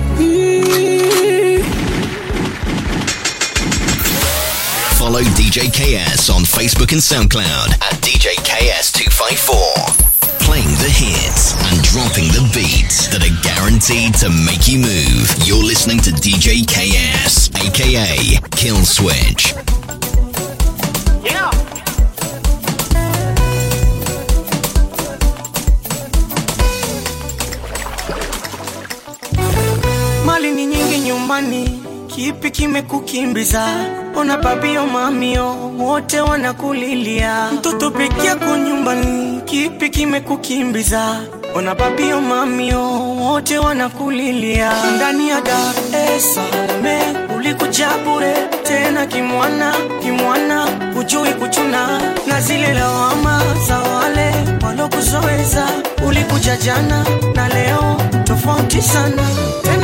Follow 4.97 5.21
DJ 5.37 5.69
KS 5.69 6.31
on 6.31 6.43
Facebook 6.43 6.93
and 6.93 7.03
SoundCloud 7.03 7.73
at 7.83 7.95
DJ 8.01 8.37
KS254. 8.49 10.15
Playing 10.41 10.75
the 10.77 10.91
hits 10.91 11.53
and 11.73 11.83
dropping 11.85 12.29
the 12.29 12.49
beats 12.55 13.09
that 13.09 13.23
are 13.25 13.37
guaranteed 13.43 14.15
to 14.15 14.29
make 14.45 14.69
you 14.69 14.79
move. 14.79 15.35
You're 15.45 15.65
listening 15.65 15.99
to 16.01 16.11
DJ 16.11 16.65
KS, 16.65 17.51
aka 17.67 18.39
Kill 18.51 18.85
Switch. 18.85 19.55
Nyumbani, 31.41 31.83
kipi 32.07 32.51
kimekukimbiza? 32.51 33.67
Ona 34.17 34.37
babio 34.39 34.87
mamio 34.87 35.57
wote 35.79 36.21
wanakulilia, 36.21 37.51
mtoto 37.53 37.91
peke 37.91 38.27
yako 38.27 38.57
nyumbani, 38.57 39.41
kipi 39.45 39.91
kimekukimbiza? 39.91 41.21
Ona 41.55 41.75
babio 41.75 42.21
mamio 42.21 42.83
wote 43.17 43.59
wanakulilia, 43.59 44.73
ndani 44.97 45.29
ya 45.29 45.41
Dar 45.41 45.75
es 46.17 46.35
Salaam 46.35 47.31
ulikuja 47.37 47.89
bure 48.05 48.35
tena 48.63 49.07
kimwana 49.07 49.75
kimwana, 50.03 50.67
hujui 50.95 51.33
kuchuna 51.35 52.01
na 52.27 52.41
zile 52.41 52.75
lawama 52.75 53.43
za 53.69 53.79
wale 53.79 54.35
walokuzoeza. 54.67 55.69
Ulikuja 56.07 56.57
jana 56.57 57.05
na 57.35 57.49
leo 57.49 57.97
tofauti 58.25 58.83
sana, 58.83 59.23
tena 59.63 59.84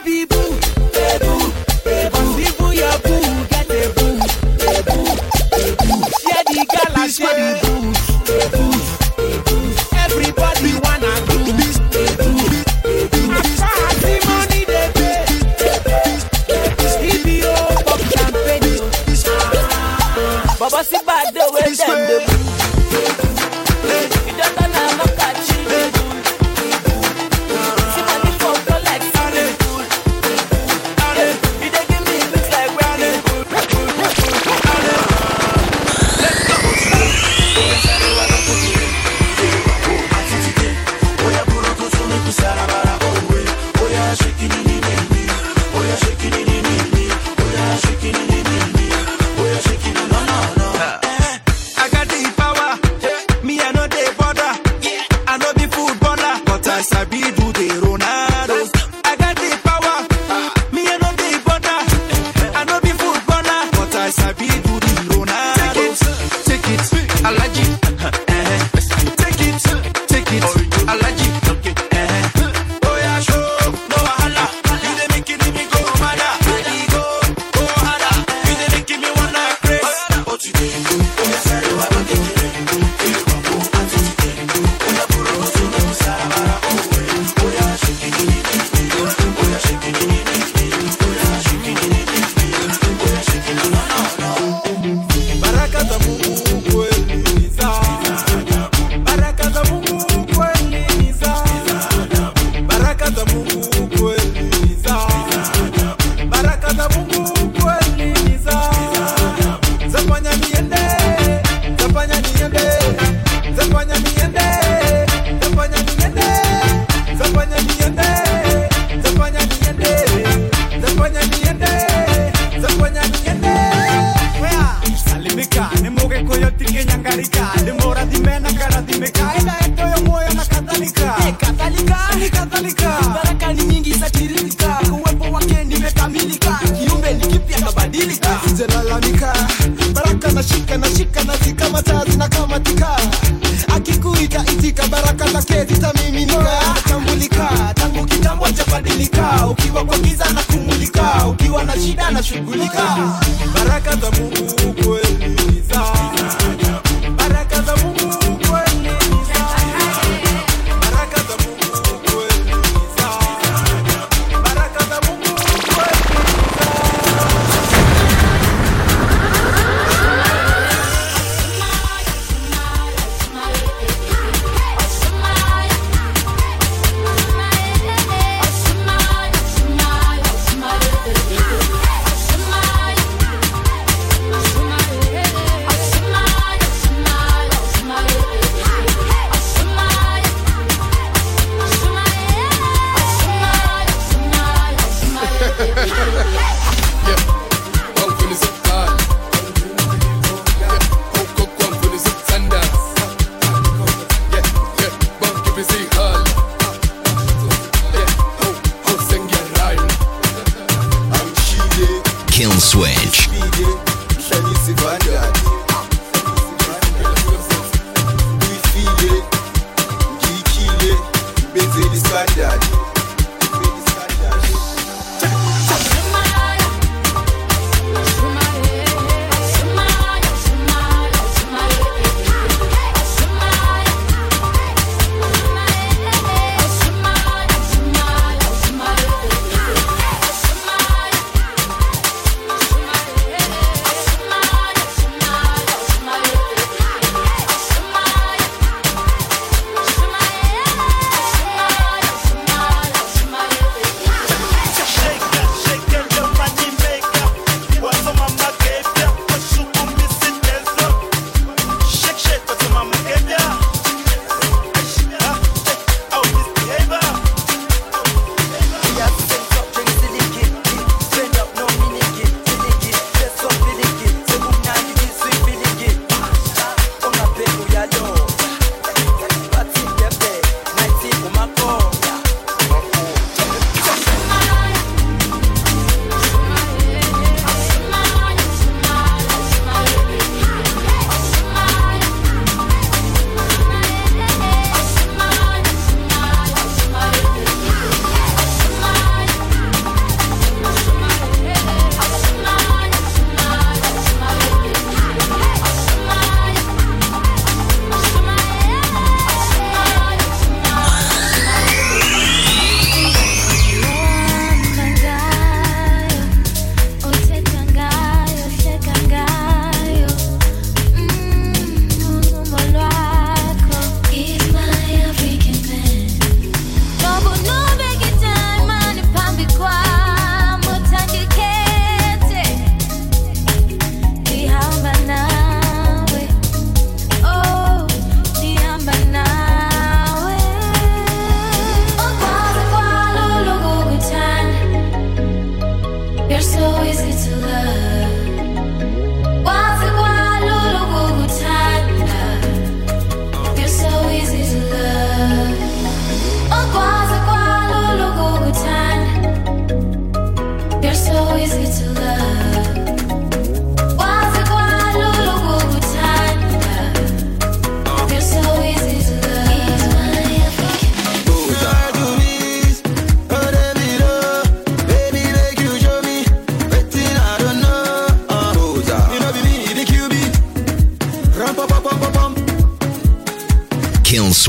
baby 0.00 0.31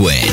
Kill 0.03 0.32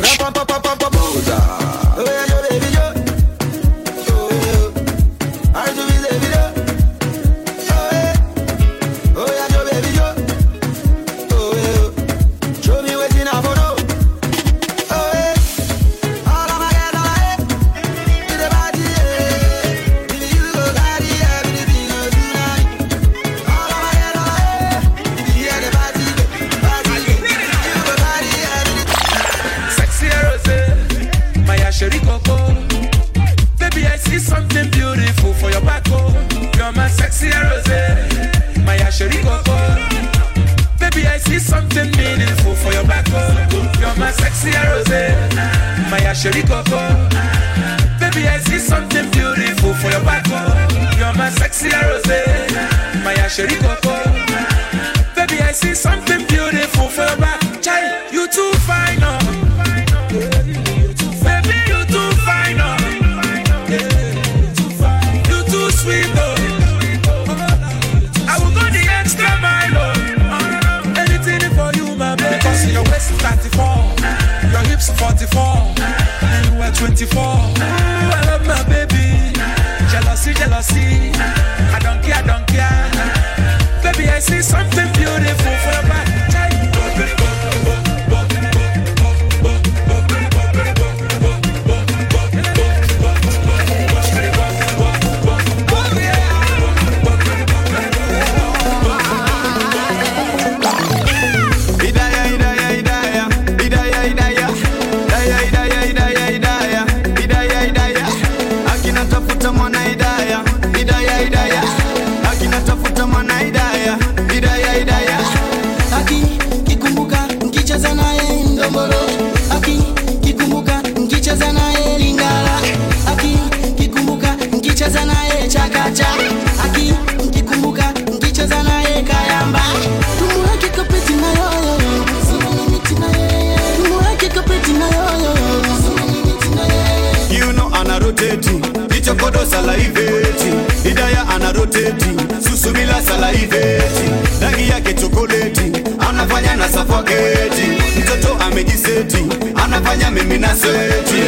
activate, 143.40 144.40
rangi 144.42 144.68
yake 144.68 144.94
chokoleti, 144.94 145.72
anafanya 146.08 146.56
na 146.56 146.68
suffocate. 146.68 147.78
Mtoto 147.98 148.34
amejiseti, 148.44 149.24
anafanya 149.64 150.10
mimi 150.10 150.38
na 150.38 150.56
sweti. 150.56 151.20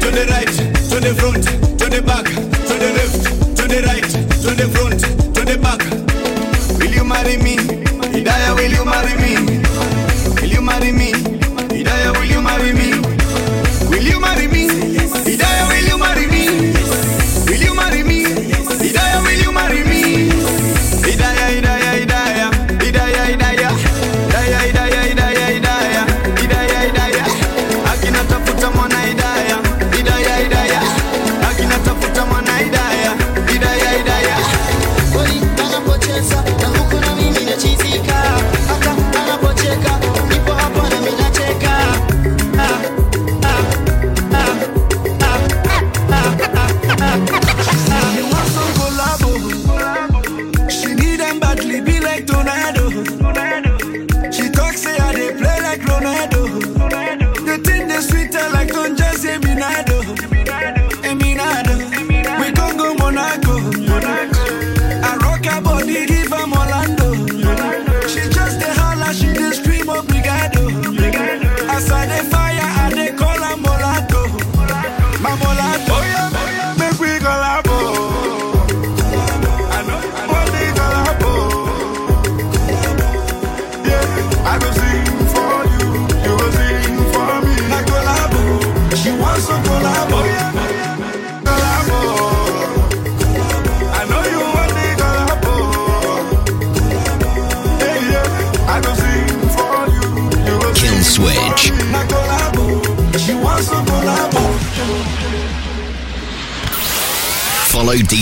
To 0.00 0.10
right, 0.10 0.56
to 0.88 1.14
front, 1.14 1.44
to 1.78 2.02
back, 2.02 2.24
to 2.66 2.74
left, 2.74 3.56
to 3.56 3.80
right, 3.82 4.08
to 4.42 4.68
front, 4.68 5.00
to 5.34 5.58
back. 5.58 5.82
Will 6.78 6.94
you 6.94 7.04
marry 7.04 7.36
me? 7.36 7.65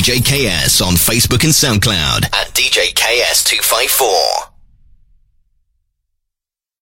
DJKS 0.05 0.87
on 0.87 0.97
Facebook 0.97 1.45
and 1.45 1.53
SoundCloud 1.55 2.25
at 2.35 2.53
DJKS254. 2.53 4.44